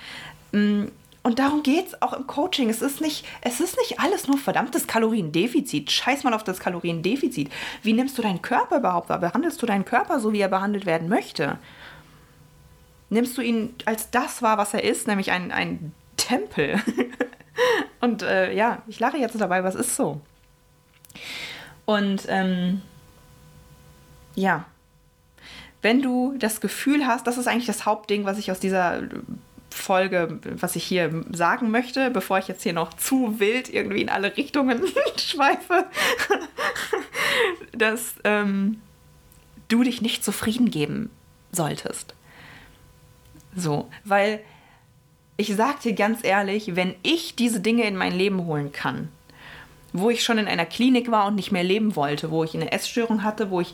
Ähm, 0.52 0.92
und 1.26 1.40
darum 1.40 1.64
geht 1.64 1.88
es 1.88 2.02
auch 2.02 2.12
im 2.12 2.28
Coaching. 2.28 2.70
Es 2.70 2.82
ist, 2.82 3.00
nicht, 3.00 3.26
es 3.40 3.58
ist 3.58 3.76
nicht 3.78 3.98
alles 3.98 4.28
nur 4.28 4.38
verdammtes 4.38 4.86
Kaloriendefizit. 4.86 5.90
Scheiß 5.90 6.22
mal 6.22 6.32
auf 6.32 6.44
das 6.44 6.60
Kaloriendefizit. 6.60 7.50
Wie 7.82 7.94
nimmst 7.94 8.16
du 8.16 8.22
deinen 8.22 8.42
Körper 8.42 8.78
überhaupt 8.78 9.08
wahr? 9.08 9.18
Behandelst 9.18 9.60
du 9.60 9.66
deinen 9.66 9.84
Körper 9.84 10.20
so, 10.20 10.32
wie 10.32 10.38
er 10.38 10.46
behandelt 10.46 10.86
werden 10.86 11.08
möchte? 11.08 11.58
Nimmst 13.10 13.36
du 13.36 13.42
ihn 13.42 13.74
als 13.86 14.10
das 14.12 14.40
wahr, 14.40 14.56
was 14.56 14.72
er 14.72 14.84
ist, 14.84 15.08
nämlich 15.08 15.32
ein, 15.32 15.50
ein 15.50 15.92
Tempel? 16.16 16.80
Und 18.00 18.22
äh, 18.22 18.52
ja, 18.54 18.82
ich 18.86 19.00
lache 19.00 19.16
jetzt 19.16 19.40
dabei, 19.40 19.64
was 19.64 19.74
ist 19.74 19.96
so? 19.96 20.20
Und 21.86 22.22
ähm, 22.28 22.82
ja, 24.36 24.64
wenn 25.86 26.02
du 26.02 26.34
das 26.36 26.60
Gefühl 26.60 27.06
hast, 27.06 27.28
das 27.28 27.38
ist 27.38 27.46
eigentlich 27.46 27.66
das 27.66 27.86
Hauptding, 27.86 28.24
was 28.24 28.38
ich 28.38 28.50
aus 28.50 28.58
dieser 28.58 29.02
Folge, 29.70 30.40
was 30.42 30.74
ich 30.74 30.82
hier 30.82 31.24
sagen 31.30 31.70
möchte, 31.70 32.10
bevor 32.10 32.38
ich 32.38 32.48
jetzt 32.48 32.64
hier 32.64 32.72
noch 32.72 32.92
zu 32.94 33.38
wild 33.38 33.72
irgendwie 33.72 34.02
in 34.02 34.08
alle 34.08 34.36
Richtungen 34.36 34.82
schweife, 35.16 35.86
dass 37.70 38.16
ähm, 38.24 38.80
du 39.68 39.84
dich 39.84 40.02
nicht 40.02 40.24
zufrieden 40.24 40.72
geben 40.72 41.08
solltest. 41.52 42.16
So, 43.54 43.88
weil 44.02 44.40
ich 45.36 45.54
sag 45.54 45.82
dir 45.82 45.92
ganz 45.92 46.24
ehrlich, 46.24 46.74
wenn 46.74 46.96
ich 47.04 47.36
diese 47.36 47.60
Dinge 47.60 47.84
in 47.84 47.94
mein 47.94 48.12
Leben 48.12 48.44
holen 48.46 48.72
kann, 48.72 49.06
wo 49.92 50.10
ich 50.10 50.24
schon 50.24 50.38
in 50.38 50.48
einer 50.48 50.66
Klinik 50.66 51.12
war 51.12 51.28
und 51.28 51.36
nicht 51.36 51.52
mehr 51.52 51.62
leben 51.62 51.94
wollte, 51.94 52.32
wo 52.32 52.42
ich 52.42 52.56
eine 52.56 52.72
Essstörung 52.72 53.22
hatte, 53.22 53.50
wo 53.50 53.60
ich 53.60 53.72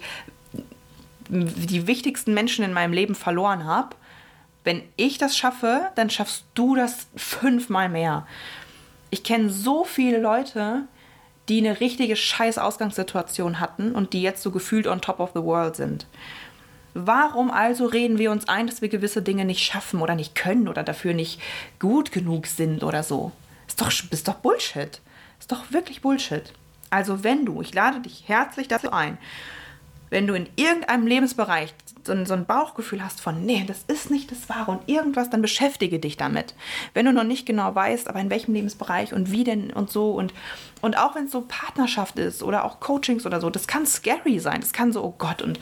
die 1.33 1.87
wichtigsten 1.87 2.35
Menschen 2.35 2.65
in 2.65 2.73
meinem 2.73 2.93
Leben 2.93 3.15
verloren 3.15 3.65
habe, 3.65 3.97
wenn 4.65 4.83
ich 4.97 5.19
das 5.19 5.37
schaffe, 5.37 5.89
dann 5.95 6.11
schaffst 6.11 6.45
du 6.55 6.77
das 6.77 7.07
fünfmal 7.17 7.89
mehr. 7.89 8.27
Ich 9.11 9.25
kenne 9.25 9.51
so 9.51 9.85
viele 9.85 10.21
Leute, 10.21 10.83
die 11.49 11.59
eine 11.59 11.81
richtige 11.81 12.17
scheiß 12.17 12.59
Ausgangssituation 12.59 13.61
hatten 13.61 13.93
und 13.93 14.13
die 14.13 14.23
jetzt 14.23 14.43
so 14.43 14.51
gefühlt 14.51 14.87
on 14.87 15.01
top 15.01 15.21
of 15.21 15.31
the 15.35 15.43
world 15.43 15.75
sind. 15.75 16.07
Warum 16.95 17.51
also 17.51 17.87
reden 17.87 18.19
wir 18.19 18.31
uns 18.31 18.49
ein, 18.49 18.67
dass 18.67 18.83
wir 18.83 18.91
gewisse 18.91 19.23
Dinge 19.23 19.47
nicht 19.47 19.65
schaffen 19.65 20.03
oder 20.03 20.15
nicht 20.15 20.35
können 20.35 20.69
oder 20.69 20.83
dafür 20.83 21.15
nicht 21.15 21.41
gut 21.79 22.13
genug 22.13 22.47
sind 22.47 22.85
oder 22.85 23.03
so? 23.03 23.33
Ist 23.67 23.81
doch, 23.81 23.91
ist 24.11 24.29
doch 24.29 24.35
Bullshit. 24.35 25.01
Ist 25.41 25.51
doch 25.51 25.73
wirklich 25.73 26.03
Bullshit. 26.03 26.53
Also 26.91 27.25
wenn 27.25 27.47
du, 27.47 27.63
ich 27.63 27.73
lade 27.73 28.01
dich 28.01 28.25
herzlich 28.27 28.69
dazu 28.69 28.93
ein, 28.93 29.17
wenn 30.13 30.27
du 30.27 30.35
in 30.35 30.47
irgendeinem 30.57 31.07
Lebensbereich 31.07 31.75
so 32.05 32.13
ein, 32.13 32.27
so 32.27 32.35
ein 32.35 32.45
Bauchgefühl 32.45 33.03
hast 33.03 33.21
von, 33.23 33.47
nee, 33.47 33.65
das 33.67 33.85
ist 33.89 34.11
nicht 34.11 34.31
das 34.31 34.49
Wahre 34.51 34.73
und 34.73 34.89
irgendwas, 34.89 35.31
dann 35.31 35.41
beschäftige 35.41 35.99
dich 35.99 36.19
damit. 36.19 36.55
Wenn 36.93 37.07
du 37.07 37.13
noch 37.13 37.25
nicht 37.25 37.47
genau 37.47 37.75
weißt, 37.75 38.09
aber 38.09 38.21
in 38.21 38.29
welchem 38.29 38.53
Lebensbereich 38.53 39.15
und 39.15 39.33
wie 39.33 39.43
denn 39.43 39.73
und 39.73 39.91
so 39.91 40.11
und, 40.11 40.35
und 40.83 40.99
auch 40.99 41.15
wenn 41.15 41.25
es 41.25 41.33
so 41.33 41.47
Partnerschaft 41.49 42.19
ist 42.19 42.43
oder 42.43 42.65
auch 42.65 42.79
Coachings 42.79 43.25
oder 43.25 43.41
so, 43.41 43.49
das 43.49 43.67
kann 43.67 43.87
scary 43.87 44.39
sein. 44.39 44.61
Das 44.61 44.75
kann 44.75 44.93
so, 44.93 45.03
oh 45.03 45.15
Gott, 45.17 45.41
und 45.41 45.59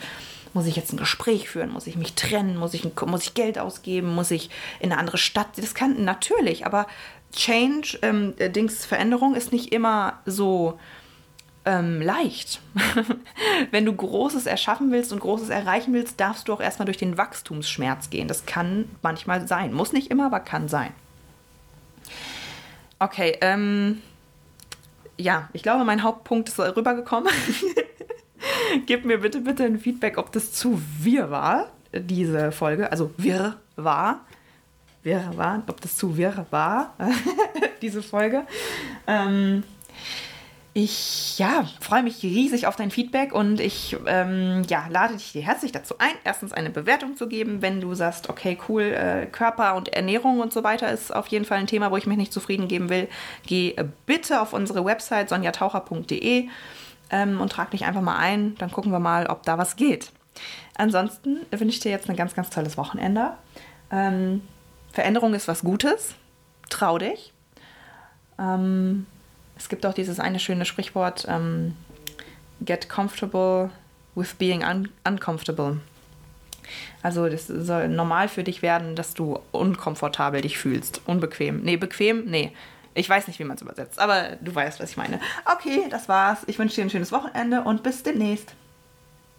muss 0.53 0.67
ich 0.67 0.75
jetzt 0.75 0.91
ein 0.91 0.97
Gespräch 0.97 1.47
führen? 1.47 1.71
Muss 1.71 1.87
ich 1.87 1.95
mich 1.95 2.15
trennen? 2.15 2.57
Muss 2.57 2.73
ich, 2.73 2.85
muss 3.05 3.23
ich 3.23 3.33
Geld 3.33 3.57
ausgeben? 3.57 4.13
Muss 4.13 4.31
ich 4.31 4.49
in 4.81 4.91
eine 4.91 4.99
andere 4.99 5.17
Stadt? 5.17 5.47
Das 5.55 5.73
kann 5.73 6.03
natürlich, 6.03 6.65
aber 6.65 6.87
Change, 7.33 7.99
ähm, 8.01 8.33
Dings, 8.37 8.85
Veränderung 8.85 9.35
ist 9.35 9.53
nicht 9.53 9.71
immer 9.71 10.19
so 10.25 10.77
ähm, 11.65 12.01
leicht. 12.01 12.61
Wenn 13.71 13.85
du 13.85 13.93
Großes 13.93 14.45
erschaffen 14.45 14.91
willst 14.91 15.13
und 15.13 15.19
Großes 15.19 15.49
erreichen 15.49 15.93
willst, 15.93 16.19
darfst 16.19 16.47
du 16.47 16.53
auch 16.53 16.61
erstmal 16.61 16.85
durch 16.85 16.97
den 16.97 17.17
Wachstumsschmerz 17.17 18.09
gehen. 18.09 18.27
Das 18.27 18.45
kann 18.45 18.89
manchmal 19.01 19.47
sein. 19.47 19.73
Muss 19.73 19.93
nicht 19.93 20.09
immer, 20.09 20.27
aber 20.27 20.39
kann 20.39 20.67
sein. 20.67 20.91
Okay, 22.99 23.37
ähm, 23.41 24.01
ja, 25.17 25.49
ich 25.53 25.63
glaube, 25.63 25.85
mein 25.85 26.03
Hauptpunkt 26.03 26.49
ist 26.49 26.59
rübergekommen. 26.59 27.31
Gib 28.85 29.05
mir 29.05 29.19
bitte, 29.19 29.41
bitte 29.41 29.63
ein 29.63 29.79
Feedback, 29.79 30.17
ob 30.17 30.31
das 30.31 30.53
zu 30.53 30.81
wirr 30.99 31.29
war, 31.29 31.71
diese 31.93 32.51
Folge. 32.51 32.91
Also 32.91 33.11
wirr 33.17 33.57
war. 33.75 34.21
Wirr 35.03 35.31
war, 35.35 35.63
ob 35.67 35.81
das 35.81 35.97
zu 35.97 36.15
wirr 36.15 36.45
war, 36.51 36.93
diese 37.81 38.03
Folge. 38.03 38.43
Ähm, 39.07 39.63
ich 40.73 41.37
ja, 41.37 41.65
freue 41.81 42.01
mich 42.01 42.23
riesig 42.23 42.65
auf 42.65 42.77
dein 42.77 42.91
Feedback 42.91 43.33
und 43.33 43.59
ich 43.59 43.97
ähm, 44.05 44.61
ja, 44.69 44.87
lade 44.89 45.15
dich 45.15 45.35
herzlich 45.35 45.73
dazu 45.73 45.95
ein, 45.97 46.13
erstens 46.23 46.53
eine 46.53 46.69
Bewertung 46.69 47.17
zu 47.17 47.27
geben, 47.27 47.61
wenn 47.61 47.81
du 47.81 47.93
sagst, 47.93 48.29
okay, 48.29 48.57
cool, 48.69 48.83
äh, 48.83 49.25
Körper 49.25 49.75
und 49.75 49.89
Ernährung 49.89 50.39
und 50.39 50.53
so 50.53 50.63
weiter 50.63 50.89
ist 50.89 51.13
auf 51.13 51.27
jeden 51.27 51.43
Fall 51.43 51.57
ein 51.57 51.67
Thema, 51.67 51.91
wo 51.91 51.97
ich 51.97 52.07
mich 52.07 52.17
nicht 52.17 52.31
zufrieden 52.31 52.69
geben 52.69 52.89
will. 52.89 53.09
Geh 53.45 53.75
bitte 54.05 54.41
auf 54.41 54.53
unsere 54.53 54.85
Website 54.85 55.27
sonjataucher.de 55.27 56.47
ähm, 57.09 57.41
und 57.41 57.51
trag 57.51 57.71
dich 57.71 57.83
einfach 57.83 58.01
mal 58.01 58.17
ein, 58.17 58.55
dann 58.55 58.71
gucken 58.71 58.93
wir 58.93 58.99
mal, 58.99 59.27
ob 59.27 59.43
da 59.43 59.57
was 59.57 59.75
geht. 59.75 60.11
Ansonsten 60.75 61.45
wünsche 61.51 61.75
ich 61.75 61.79
dir 61.81 61.91
jetzt 61.91 62.09
ein 62.09 62.15
ganz, 62.15 62.33
ganz 62.33 62.49
tolles 62.49 62.77
Wochenende. 62.77 63.33
Ähm, 63.91 64.41
Veränderung 64.93 65.33
ist 65.33 65.49
was 65.49 65.63
Gutes. 65.63 66.15
Trau 66.69 66.97
dich. 66.97 67.33
Ähm, 68.39 69.05
es 69.61 69.69
gibt 69.69 69.85
auch 69.85 69.93
dieses 69.93 70.19
eine 70.19 70.39
schöne 70.39 70.65
Sprichwort, 70.65 71.25
ähm, 71.29 71.75
get 72.65 72.89
comfortable 72.89 73.69
with 74.15 74.33
being 74.33 74.63
un 74.63 74.89
uncomfortable. 75.07 75.77
Also 77.03 77.29
das 77.29 77.45
soll 77.45 77.87
normal 77.87 78.27
für 78.27 78.43
dich 78.43 78.63
werden, 78.63 78.95
dass 78.95 79.13
du 79.13 79.39
unkomfortabel 79.51 80.41
dich 80.41 80.57
fühlst. 80.57 81.01
Unbequem. 81.05 81.61
Nee, 81.61 81.77
bequem? 81.77 82.25
Nee. 82.25 82.53
Ich 82.95 83.07
weiß 83.07 83.27
nicht, 83.27 83.37
wie 83.39 83.43
man 83.43 83.55
es 83.55 83.61
übersetzt, 83.61 83.99
aber 83.99 84.37
du 84.41 84.53
weißt, 84.53 84.79
was 84.79 84.89
ich 84.89 84.97
meine. 84.97 85.19
Okay, 85.45 85.85
das 85.89 86.09
war's. 86.09 86.39
Ich 86.47 86.57
wünsche 86.57 86.75
dir 86.75 86.83
ein 86.83 86.89
schönes 86.89 87.11
Wochenende 87.11 87.61
und 87.61 87.83
bis 87.83 88.01
demnächst. 88.01 88.53